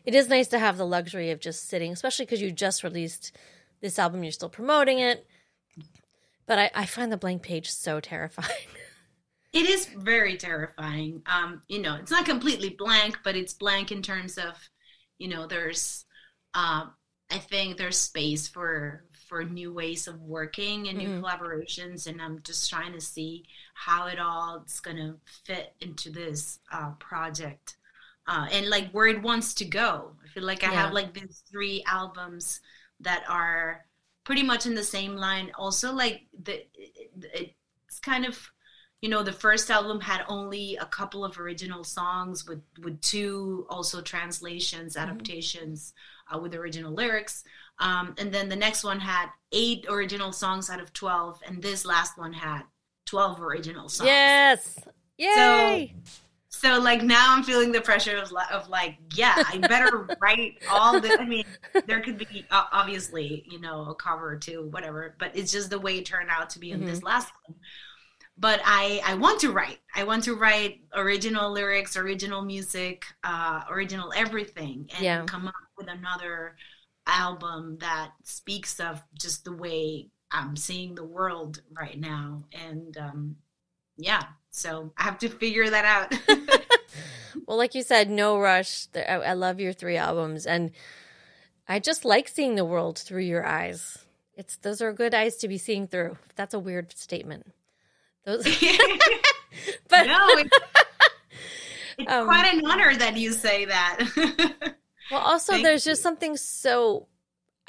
it 0.04 0.14
is 0.14 0.28
nice 0.28 0.48
to 0.48 0.58
have 0.58 0.76
the 0.76 0.86
luxury 0.86 1.30
of 1.30 1.40
just 1.40 1.68
sitting, 1.70 1.90
especially 1.92 2.26
because 2.26 2.42
you 2.42 2.52
just 2.52 2.84
released 2.84 3.34
this 3.80 3.98
album, 3.98 4.22
you're 4.22 4.32
still 4.32 4.48
promoting 4.48 4.98
it. 4.98 5.26
But 6.46 6.58
I, 6.58 6.70
I 6.74 6.86
find 6.86 7.12
the 7.12 7.16
blank 7.16 7.42
page 7.42 7.70
so 7.70 8.00
terrifying. 8.00 8.48
it 9.52 9.68
is 9.68 9.86
very 9.86 10.36
terrifying. 10.36 11.22
Um, 11.26 11.62
you 11.68 11.80
know, 11.80 11.96
it's 11.96 12.10
not 12.10 12.24
completely 12.24 12.70
blank, 12.70 13.18
but 13.24 13.36
it's 13.36 13.54
blank 13.54 13.92
in 13.92 14.02
terms 14.02 14.38
of, 14.38 14.54
you 15.18 15.28
know, 15.28 15.46
there's, 15.46 16.04
um, 16.54 16.92
I 17.30 17.38
think 17.38 17.76
there's 17.76 17.98
space 17.98 18.48
for 18.48 19.04
for 19.28 19.44
new 19.44 19.70
ways 19.74 20.08
of 20.08 20.18
working 20.22 20.88
and 20.88 20.96
new 20.96 21.10
Mhm. 21.10 21.20
collaborations, 21.22 22.06
and 22.06 22.22
I'm 22.22 22.40
just 22.42 22.70
trying 22.70 22.94
to 22.94 23.00
see 23.00 23.44
how 23.74 24.06
it 24.06 24.18
all 24.18 24.64
is 24.66 24.80
gonna 24.80 25.16
fit 25.44 25.74
into 25.82 26.10
this 26.10 26.60
uh, 26.72 26.92
project. 26.92 27.76
Uh, 28.26 28.46
and 28.50 28.68
like 28.70 28.90
where 28.92 29.06
it 29.06 29.20
wants 29.22 29.52
to 29.54 29.66
go. 29.66 30.16
I 30.24 30.28
feel 30.28 30.44
like 30.44 30.64
I 30.64 30.68
Yeah. 30.70 30.82
have 30.84 30.92
like 30.94 31.12
these 31.12 31.42
three 31.50 31.84
albums 31.86 32.60
that 33.00 33.24
are 33.28 33.84
pretty 34.24 34.42
much 34.42 34.66
in 34.66 34.74
the 34.74 34.84
same 34.84 35.16
line. 35.16 35.50
Also, 35.58 35.92
like 35.92 36.26
the 36.42 36.64
it's 37.32 37.98
kind 38.00 38.24
of 38.24 38.50
you 39.00 39.08
know 39.08 39.22
the 39.22 39.32
first 39.32 39.70
album 39.70 40.00
had 40.00 40.24
only 40.28 40.76
a 40.76 40.86
couple 40.86 41.24
of 41.24 41.38
original 41.38 41.84
songs 41.84 42.46
with 42.46 42.60
with 42.82 43.00
two 43.00 43.66
also 43.70 44.00
translations 44.00 44.96
adaptations 44.96 45.94
uh, 46.32 46.38
with 46.38 46.54
original 46.54 46.92
lyrics 46.92 47.44
um, 47.78 48.14
and 48.18 48.32
then 48.32 48.48
the 48.48 48.56
next 48.56 48.82
one 48.84 48.98
had 49.00 49.28
eight 49.52 49.86
original 49.88 50.32
songs 50.32 50.68
out 50.68 50.80
of 50.80 50.92
12 50.92 51.40
and 51.46 51.62
this 51.62 51.86
last 51.86 52.18
one 52.18 52.32
had 52.32 52.62
12 53.06 53.40
original 53.40 53.88
songs 53.88 54.08
yes. 54.08 54.78
Yay. 55.16 55.94
so 56.04 56.10
like 56.62 57.02
now 57.02 57.34
I'm 57.34 57.42
feeling 57.42 57.72
the 57.72 57.80
pressure 57.80 58.16
of, 58.16 58.32
of 58.50 58.68
like, 58.68 58.96
yeah, 59.14 59.34
I 59.52 59.58
better 59.58 60.08
write 60.20 60.58
all 60.70 61.00
the. 61.00 61.18
I 61.20 61.24
mean, 61.24 61.44
there 61.86 62.00
could 62.00 62.18
be 62.18 62.46
uh, 62.50 62.64
obviously, 62.72 63.44
you 63.50 63.60
know, 63.60 63.86
a 63.90 63.94
cover 63.94 64.30
or 64.30 64.36
two, 64.36 64.68
whatever, 64.70 65.14
but 65.18 65.36
it's 65.36 65.52
just 65.52 65.70
the 65.70 65.78
way 65.78 65.98
it 65.98 66.06
turned 66.06 66.30
out 66.30 66.50
to 66.50 66.58
be 66.58 66.70
in 66.70 66.84
this 66.84 67.02
last 67.02 67.32
one. 67.46 67.56
But 68.36 68.60
I 68.64 69.00
I 69.04 69.14
want 69.14 69.40
to 69.40 69.52
write. 69.52 69.78
I 69.94 70.04
want 70.04 70.24
to 70.24 70.34
write 70.34 70.80
original 70.94 71.50
lyrics, 71.52 71.96
original 71.96 72.42
music, 72.42 73.04
uh, 73.24 73.62
original 73.70 74.12
everything, 74.16 74.88
and 74.94 75.04
Yeah. 75.04 75.24
come 75.26 75.48
up 75.48 75.54
with 75.76 75.88
another 75.88 76.56
album 77.06 77.78
that 77.80 78.12
speaks 78.24 78.80
of 78.80 79.02
just 79.18 79.44
the 79.44 79.52
way 79.52 80.08
I'm 80.30 80.56
seeing 80.56 80.94
the 80.94 81.04
world 81.04 81.62
right 81.72 81.98
now, 81.98 82.44
and 82.52 82.96
um, 82.96 83.36
yeah 83.96 84.22
So 84.58 84.90
I 84.96 85.04
have 85.04 85.18
to 85.18 85.28
figure 85.28 85.70
that 85.70 85.84
out. 85.84 86.12
well, 87.46 87.56
like 87.56 87.76
you 87.76 87.82
said, 87.82 88.10
no 88.10 88.38
rush. 88.38 88.88
I, 88.94 89.14
I 89.14 89.32
love 89.34 89.60
your 89.60 89.72
three 89.72 89.96
albums, 89.96 90.46
and 90.46 90.72
I 91.68 91.78
just 91.78 92.04
like 92.04 92.26
seeing 92.26 92.56
the 92.56 92.64
world 92.64 92.98
through 92.98 93.22
your 93.22 93.46
eyes. 93.46 93.98
It's 94.36 94.56
those 94.56 94.82
are 94.82 94.92
good 94.92 95.14
eyes 95.14 95.36
to 95.38 95.48
be 95.48 95.58
seeing 95.58 95.86
through. 95.86 96.18
That's 96.34 96.54
a 96.54 96.58
weird 96.58 96.96
statement. 96.96 97.52
Those, 98.24 98.44
but 99.88 100.06
no, 100.06 100.26
it's, 100.30 100.58
it's 101.98 102.12
um, 102.12 102.26
quite 102.26 102.52
an 102.52 102.66
honor 102.66 102.96
that 102.96 103.16
you 103.16 103.32
say 103.32 103.64
that. 103.64 104.74
well, 105.12 105.20
also, 105.20 105.52
Thank 105.52 105.64
there's 105.64 105.86
you. 105.86 105.92
just 105.92 106.02
something 106.02 106.36
so. 106.36 107.06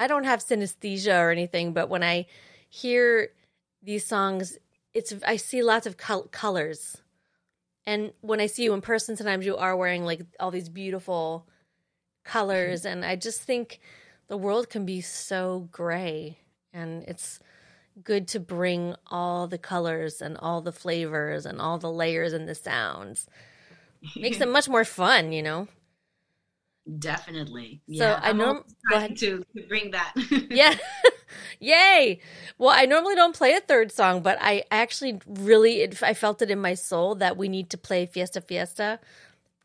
I 0.00 0.08
don't 0.08 0.24
have 0.24 0.40
synesthesia 0.40 1.20
or 1.20 1.30
anything, 1.30 1.72
but 1.72 1.88
when 1.88 2.02
I 2.02 2.26
hear 2.68 3.28
these 3.82 4.04
songs, 4.04 4.58
it's 4.94 5.14
I 5.26 5.36
see 5.36 5.62
lots 5.62 5.86
of 5.86 5.96
col- 5.96 6.28
colors, 6.28 6.98
and 7.86 8.12
when 8.20 8.40
I 8.40 8.46
see 8.46 8.64
you 8.64 8.74
in 8.74 8.80
person, 8.80 9.16
sometimes 9.16 9.46
you 9.46 9.56
are 9.56 9.76
wearing 9.76 10.04
like 10.04 10.22
all 10.38 10.50
these 10.50 10.68
beautiful 10.68 11.46
colors, 12.24 12.84
and 12.84 13.04
I 13.04 13.16
just 13.16 13.42
think 13.42 13.80
the 14.28 14.36
world 14.36 14.68
can 14.68 14.84
be 14.84 15.00
so 15.00 15.68
gray, 15.72 16.38
and 16.72 17.04
it's 17.04 17.40
good 18.02 18.28
to 18.28 18.40
bring 18.40 18.94
all 19.06 19.46
the 19.46 19.58
colors 19.58 20.22
and 20.22 20.36
all 20.38 20.60
the 20.60 20.72
flavors 20.72 21.44
and 21.46 21.60
all 21.60 21.78
the 21.78 21.90
layers 21.90 22.32
and 22.32 22.48
the 22.48 22.54
sounds. 22.54 23.26
Makes 24.16 24.40
it 24.40 24.48
much 24.48 24.68
more 24.68 24.84
fun, 24.84 25.32
you 25.32 25.42
know. 25.42 25.68
Definitely. 26.98 27.82
So 27.88 28.04
yeah, 28.04 28.20
I 28.22 28.32
know 28.32 28.64
to, 28.90 29.16
to 29.16 29.44
bring 29.68 29.90
that. 29.92 30.14
yeah. 30.50 30.76
Yay. 31.58 32.20
Well, 32.58 32.70
I 32.70 32.86
normally 32.86 33.14
don't 33.14 33.34
play 33.34 33.54
a 33.54 33.60
third 33.60 33.92
song, 33.92 34.22
but 34.22 34.38
I 34.40 34.64
actually 34.70 35.20
really 35.26 35.82
it, 35.82 36.02
I 36.02 36.14
felt 36.14 36.42
it 36.42 36.50
in 36.50 36.60
my 36.60 36.74
soul 36.74 37.14
that 37.16 37.36
we 37.36 37.48
need 37.48 37.70
to 37.70 37.78
play 37.78 38.06
Fiesta 38.06 38.40
Fiesta 38.40 39.00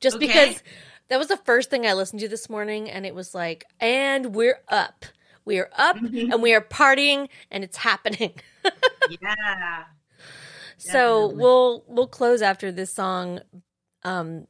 just 0.02 0.18
okay. 0.18 0.28
because 0.28 0.64
that 1.10 1.18
was 1.18 1.28
the 1.28 1.38
first 1.38 1.70
thing 1.70 1.86
I 1.86 1.94
listened 1.94 2.20
to 2.22 2.28
this 2.28 2.50
morning 2.50 2.90
and 2.90 3.06
it 3.06 3.16
was 3.16 3.34
like 3.34 3.66
and 3.80 4.36
we're 4.36 4.60
up. 4.68 5.06
We 5.46 5.60
are 5.60 5.70
up 5.78 5.98
mm-hmm. 5.98 6.32
and 6.32 6.42
we 6.42 6.54
are 6.54 6.62
partying 6.62 7.30
and 7.52 7.64
it's 7.64 7.78
happening. 7.78 8.34
yeah. 9.22 9.84
So 10.78 11.28
we'll 11.28 11.84
we'll 11.88 12.08
close 12.08 12.42
after 12.42 12.72
this 12.72 12.94
song. 12.94 13.42
Um 14.04 14.48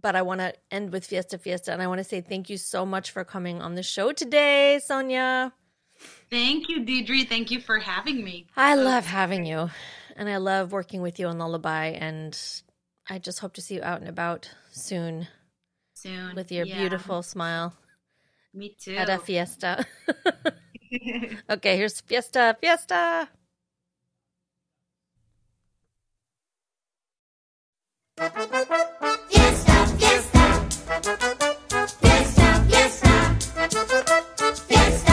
but 0.00 0.16
I 0.16 0.22
want 0.22 0.40
to 0.40 0.54
end 0.70 0.92
with 0.92 1.04
Fiesta 1.04 1.36
Fiesta 1.36 1.72
and 1.72 1.82
I 1.82 1.86
want 1.86 1.98
to 1.98 2.04
say 2.04 2.20
thank 2.20 2.48
you 2.48 2.56
so 2.56 2.86
much 2.86 3.10
for 3.10 3.24
coming 3.24 3.60
on 3.60 3.74
the 3.74 3.82
show 3.82 4.12
today, 4.12 4.80
Sonia. 4.84 5.52
Thank 6.30 6.68
you, 6.68 6.80
Deidre. 6.84 7.28
Thank 7.28 7.50
you 7.50 7.60
for 7.60 7.78
having 7.78 8.22
me. 8.22 8.46
I 8.56 8.74
love 8.76 9.04
having 9.04 9.44
you. 9.44 9.70
And 10.16 10.28
I 10.28 10.36
love 10.36 10.70
working 10.70 11.02
with 11.02 11.18
you 11.18 11.26
on 11.26 11.38
Lullaby 11.38 11.86
and 11.86 12.38
I 13.08 13.18
just 13.18 13.40
hope 13.40 13.54
to 13.54 13.62
see 13.62 13.74
you 13.76 13.82
out 13.82 14.00
and 14.00 14.08
about 14.08 14.50
soon. 14.70 15.26
Soon. 15.94 16.34
With 16.34 16.52
your 16.52 16.66
yeah. 16.66 16.78
beautiful 16.78 17.22
smile. 17.22 17.74
Me 18.54 18.76
too. 18.78 18.94
At 18.96 19.08
a 19.08 19.18
fiesta. 19.18 19.84
okay, 21.50 21.76
here's 21.76 22.00
Fiesta, 22.00 22.56
Fiesta. 22.60 23.28
Fiesta, 28.18 29.86
fiesta. 29.88 30.30
Oh, 34.72 34.76
that 34.78 35.09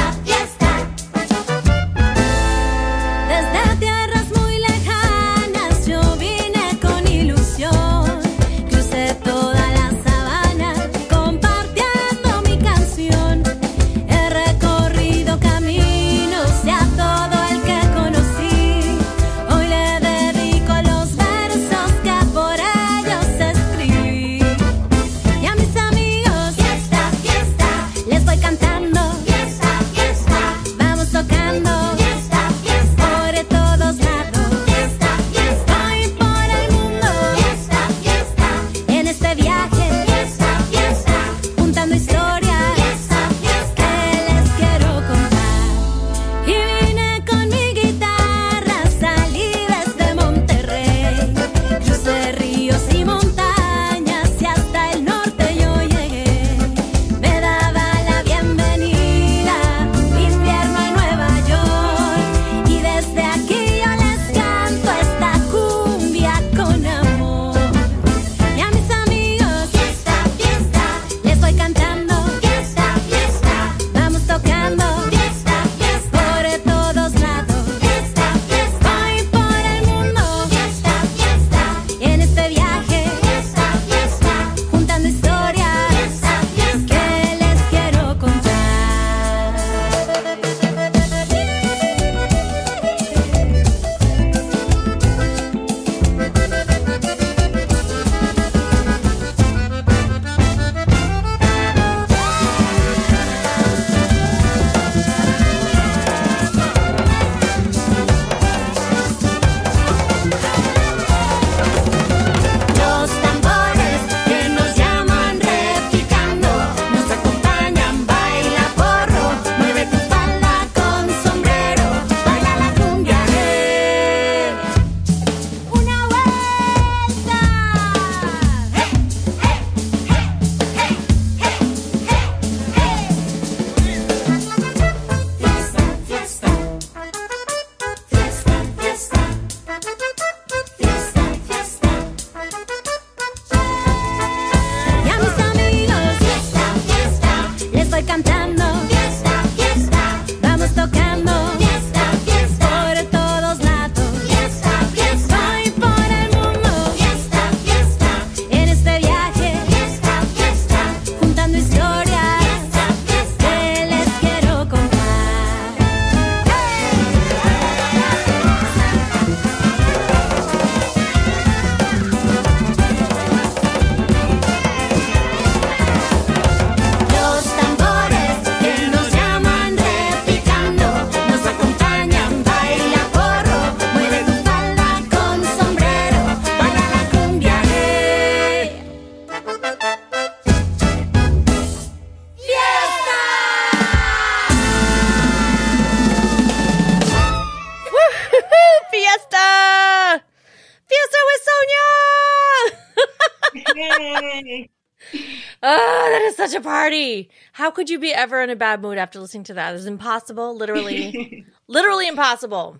could 207.77 207.91
you 207.91 207.99
be 207.99 208.11
ever 208.11 208.41
in 208.41 208.49
a 208.49 208.55
bad 208.55 208.81
mood 208.81 208.97
after 208.97 209.19
listening 209.19 209.43
to 209.43 209.53
that? 209.53 209.75
It's 209.75 209.85
impossible. 209.85 210.57
Literally, 210.57 211.45
literally 211.67 212.07
impossible. 212.07 212.79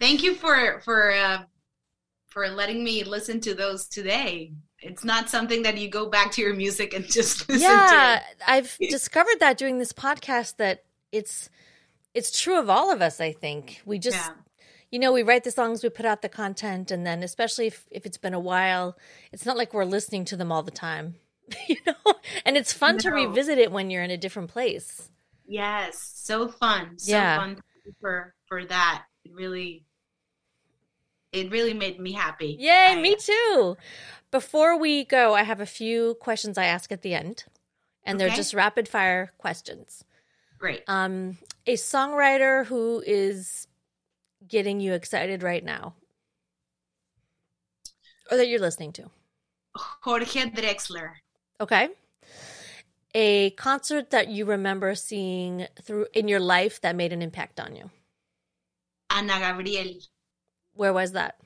Thank 0.00 0.22
you 0.22 0.32
for 0.34 0.80
for 0.80 1.12
uh, 1.12 1.42
for 2.26 2.48
letting 2.48 2.82
me 2.82 3.04
listen 3.04 3.40
to 3.40 3.54
those 3.54 3.86
today. 3.86 4.54
It's 4.80 5.04
not 5.04 5.28
something 5.28 5.64
that 5.64 5.76
you 5.76 5.90
go 5.90 6.08
back 6.08 6.32
to 6.32 6.40
your 6.40 6.54
music 6.54 6.94
and 6.94 7.04
just 7.12 7.46
listen 7.46 7.68
yeah, 7.68 8.22
to. 8.38 8.50
I've 8.50 8.74
discovered 8.90 9.38
that 9.40 9.58
doing 9.58 9.76
this 9.76 9.92
podcast 9.92 10.56
that 10.56 10.84
it's 11.12 11.50
it's 12.14 12.40
true 12.40 12.58
of 12.58 12.70
all 12.70 12.90
of 12.90 13.02
us. 13.02 13.20
I 13.20 13.32
think 13.32 13.82
we 13.84 13.98
just 13.98 14.16
Yeah. 14.16 14.32
you 14.90 14.98
know 14.98 15.12
we 15.12 15.24
write 15.24 15.44
the 15.44 15.50
songs, 15.50 15.82
we 15.82 15.90
put 15.90 16.06
out 16.06 16.22
the 16.22 16.30
content, 16.30 16.90
and 16.90 17.06
then 17.06 17.22
especially 17.22 17.66
if 17.66 17.86
if 17.90 18.06
it's 18.06 18.16
been 18.16 18.32
a 18.32 18.40
while, 18.40 18.96
it's 19.30 19.44
not 19.44 19.58
like 19.58 19.74
we're 19.74 19.84
listening 19.84 20.24
to 20.24 20.38
them 20.38 20.50
all 20.50 20.62
the 20.62 20.70
time. 20.70 21.16
You 21.68 21.76
know, 21.86 22.14
and 22.44 22.56
it's 22.56 22.72
fun 22.72 22.98
to 22.98 23.10
revisit 23.10 23.58
it 23.58 23.70
when 23.72 23.90
you're 23.90 24.02
in 24.02 24.10
a 24.10 24.16
different 24.16 24.50
place. 24.50 25.10
Yes, 25.46 26.00
so 26.14 26.48
fun. 26.48 26.98
So 26.98 27.12
Yeah. 27.12 27.38
fun 27.38 27.60
for 28.00 28.34
for 28.48 28.64
that. 28.64 29.04
It 29.24 29.32
really 29.34 29.84
it 31.32 31.50
really 31.50 31.74
made 31.74 32.00
me 32.00 32.12
happy. 32.12 32.56
Yay, 32.58 32.94
I- 32.96 33.00
me 33.00 33.16
too. 33.16 33.76
Before 34.30 34.78
we 34.78 35.04
go, 35.04 35.34
I 35.34 35.42
have 35.44 35.60
a 35.60 35.66
few 35.66 36.14
questions 36.20 36.58
I 36.58 36.64
ask 36.64 36.90
at 36.90 37.02
the 37.02 37.14
end, 37.14 37.44
and 38.04 38.18
they're 38.18 38.28
just 38.30 38.54
rapid 38.54 38.88
fire 38.88 39.32
questions. 39.38 40.04
Great. 40.58 40.82
Um, 40.88 41.38
a 41.66 41.74
songwriter 41.74 42.66
who 42.66 43.02
is 43.06 43.68
getting 44.48 44.80
you 44.80 44.94
excited 44.94 45.42
right 45.42 45.64
now, 45.64 45.94
or 48.30 48.36
that 48.36 48.48
you're 48.48 48.60
listening 48.60 48.92
to. 48.94 49.10
Jorge 49.76 50.24
Drexler. 50.50 51.12
Okay. 51.60 51.88
A 53.14 53.50
concert 53.50 54.10
that 54.10 54.28
you 54.28 54.44
remember 54.44 54.94
seeing 54.94 55.66
through 55.82 56.06
in 56.12 56.28
your 56.28 56.40
life 56.40 56.80
that 56.82 56.94
made 56.96 57.12
an 57.12 57.22
impact 57.22 57.58
on 57.58 57.74
you. 57.74 57.90
Ana 59.10 59.38
Gabriel 59.38 60.00
Where 60.74 60.92
was 60.92 61.12
that? 61.12 61.40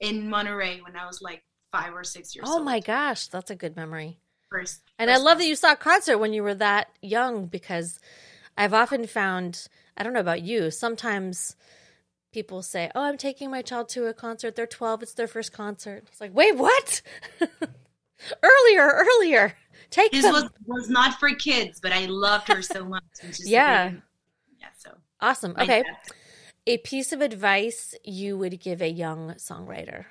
in 0.00 0.28
Monterrey 0.28 0.82
when 0.82 0.96
I 0.96 1.06
was 1.06 1.20
like 1.20 1.42
five 1.72 1.94
or 1.94 2.04
six 2.04 2.34
years 2.34 2.48
Oh 2.48 2.52
old. 2.52 2.62
Oh 2.62 2.64
my 2.64 2.80
gosh, 2.80 3.26
that's 3.26 3.50
a 3.50 3.56
good 3.56 3.76
memory. 3.76 4.18
First, 4.50 4.82
And 4.98 5.10
I 5.10 5.16
love 5.16 5.32
time. 5.32 5.38
that 5.38 5.46
you 5.46 5.56
saw 5.56 5.72
a 5.72 5.76
concert 5.76 6.18
when 6.18 6.32
you 6.32 6.42
were 6.42 6.54
that 6.54 6.88
young 7.02 7.46
because 7.46 7.98
I've 8.56 8.74
often 8.74 9.06
found, 9.06 9.66
I 9.96 10.02
don't 10.02 10.12
know 10.12 10.20
about 10.20 10.42
you, 10.42 10.70
sometimes 10.70 11.56
people 12.32 12.62
say, 12.62 12.90
Oh, 12.94 13.02
I'm 13.02 13.18
taking 13.18 13.50
my 13.50 13.62
child 13.62 13.88
to 13.90 14.06
a 14.06 14.14
concert. 14.14 14.56
They're 14.56 14.66
12, 14.66 15.02
it's 15.02 15.14
their 15.14 15.26
first 15.28 15.52
concert. 15.52 16.04
It's 16.08 16.20
like, 16.20 16.34
Wait, 16.34 16.56
what? 16.56 17.02
earlier, 18.42 18.88
earlier. 18.88 19.56
Take 19.90 20.12
His 20.12 20.22
them. 20.22 20.32
was 20.34 20.44
was 20.66 20.88
not 20.88 21.18
for 21.18 21.30
kids, 21.30 21.80
but 21.80 21.92
I 21.92 22.06
loved 22.06 22.48
her 22.48 22.62
so 22.62 22.84
much. 22.84 23.02
Yeah. 23.40 23.88
big- 23.88 24.02
yeah. 24.60 24.66
So 24.78 24.92
awesome. 25.20 25.54
Okay. 25.58 25.82
A 26.66 26.78
piece 26.78 27.12
of 27.12 27.20
advice 27.20 27.94
you 28.04 28.38
would 28.38 28.60
give 28.60 28.80
a 28.82 28.88
young 28.90 29.34
songwriter. 29.34 30.04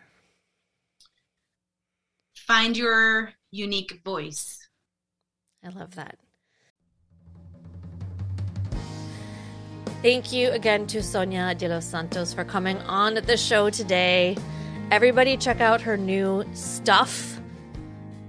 Find 2.35 2.75
your 2.75 3.33
unique 3.51 4.01
voice. 4.03 4.67
I 5.63 5.69
love 5.69 5.95
that. 5.95 6.17
Thank 10.01 10.31
you 10.31 10.49
again 10.51 10.87
to 10.87 11.03
Sonia 11.03 11.53
de 11.55 11.67
los 11.67 11.85
Santos 11.85 12.33
for 12.33 12.45
coming 12.45 12.77
on 12.79 13.15
the 13.15 13.35
show 13.37 13.69
today. 13.69 14.37
Everybody, 14.91 15.35
check 15.37 15.59
out 15.59 15.81
her 15.81 15.97
new 15.97 16.45
stuff 16.53 17.38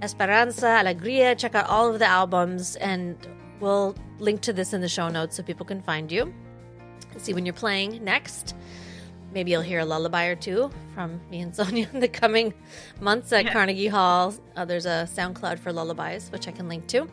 Esperanza, 0.03 0.67
Alegria. 0.67 1.35
Check 1.37 1.55
out 1.55 1.67
all 1.69 1.93
of 1.93 1.99
the 1.99 2.07
albums, 2.07 2.77
and 2.77 3.17
we'll 3.61 3.95
link 4.19 4.41
to 4.43 4.53
this 4.53 4.73
in 4.73 4.81
the 4.81 4.89
show 4.89 5.09
notes 5.09 5.37
so 5.37 5.43
people 5.43 5.67
can 5.67 5.83
find 5.83 6.11
you. 6.11 6.33
See 7.19 7.35
when 7.35 7.45
you're 7.45 7.53
playing 7.53 8.03
next. 8.05 8.55
Maybe 9.33 9.51
you'll 9.53 9.63
hear 9.63 9.81
a 9.81 9.85
lullaby 9.85 10.27
or 10.27 10.35
two 10.37 10.71
from 10.95 11.21
me 11.31 11.41
and 11.41 11.55
Sonia 11.57 11.89
in 11.93 12.01
the 12.01 12.09
coming 12.09 12.55
months 13.01 13.33
at 13.33 13.45
Yeah. 13.45 13.53
Carnegie 13.53 13.89
Hall. 13.89 14.35
Uh, 14.57 14.65
there's 14.65 14.87
a 14.87 15.09
SoundCloud 15.15 15.59
for 15.59 15.73
lullabies, 15.73 16.31
which 16.33 16.49
I 16.49 16.51
can 16.51 16.69
link 16.69 16.87
to. 16.89 17.09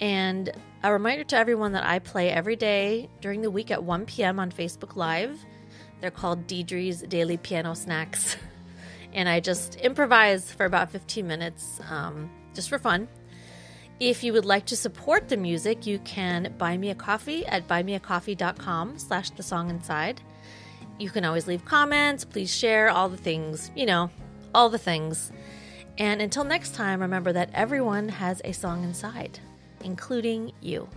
And 0.00 0.50
a 0.82 0.92
reminder 0.92 1.24
to 1.24 1.36
everyone 1.36 1.72
that 1.72 1.84
I 1.84 1.98
play 1.98 2.30
every 2.30 2.54
day 2.56 3.08
during 3.20 3.40
the 3.42 3.50
week 3.50 3.70
at 3.70 3.82
1 3.82 4.04
p.m. 4.06 4.38
on 4.38 4.52
Facebook 4.52 4.94
Live. 4.94 5.44
They're 6.00 6.10
called 6.10 6.46
Deidre's 6.46 7.00
Daily 7.02 7.38
Piano 7.38 7.74
Snacks. 7.74 8.36
And 9.16 9.28
I 9.28 9.40
just 9.40 9.76
improvise 9.76 10.52
for 10.52 10.66
about 10.66 10.92
15 10.92 11.26
minutes 11.26 11.80
um, 11.90 12.30
just 12.54 12.68
for 12.68 12.78
fun. 12.78 13.08
If 13.98 14.22
you 14.22 14.34
would 14.34 14.44
like 14.44 14.66
to 14.66 14.76
support 14.76 15.28
the 15.28 15.38
music, 15.38 15.86
you 15.86 15.98
can 16.00 16.54
buy 16.58 16.76
me 16.76 16.90
a 16.90 16.94
coffee 16.94 17.46
at 17.46 17.66
buymeacoffee.com 17.66 18.98
slash 18.98 19.30
the 19.30 19.42
song 19.42 19.70
inside. 19.70 20.20
You 20.98 21.08
can 21.08 21.24
always 21.24 21.46
leave 21.46 21.64
comments, 21.64 22.26
please 22.26 22.54
share 22.54 22.90
all 22.90 23.08
the 23.08 23.16
things, 23.16 23.70
you 23.74 23.86
know, 23.86 24.10
all 24.54 24.68
the 24.68 24.78
things. 24.78 25.32
And 25.96 26.20
until 26.20 26.44
next 26.44 26.74
time, 26.74 27.00
remember 27.00 27.32
that 27.32 27.48
everyone 27.54 28.10
has 28.10 28.42
a 28.44 28.52
song 28.52 28.84
inside, 28.84 29.38
including 29.82 30.52
you. 30.60 30.88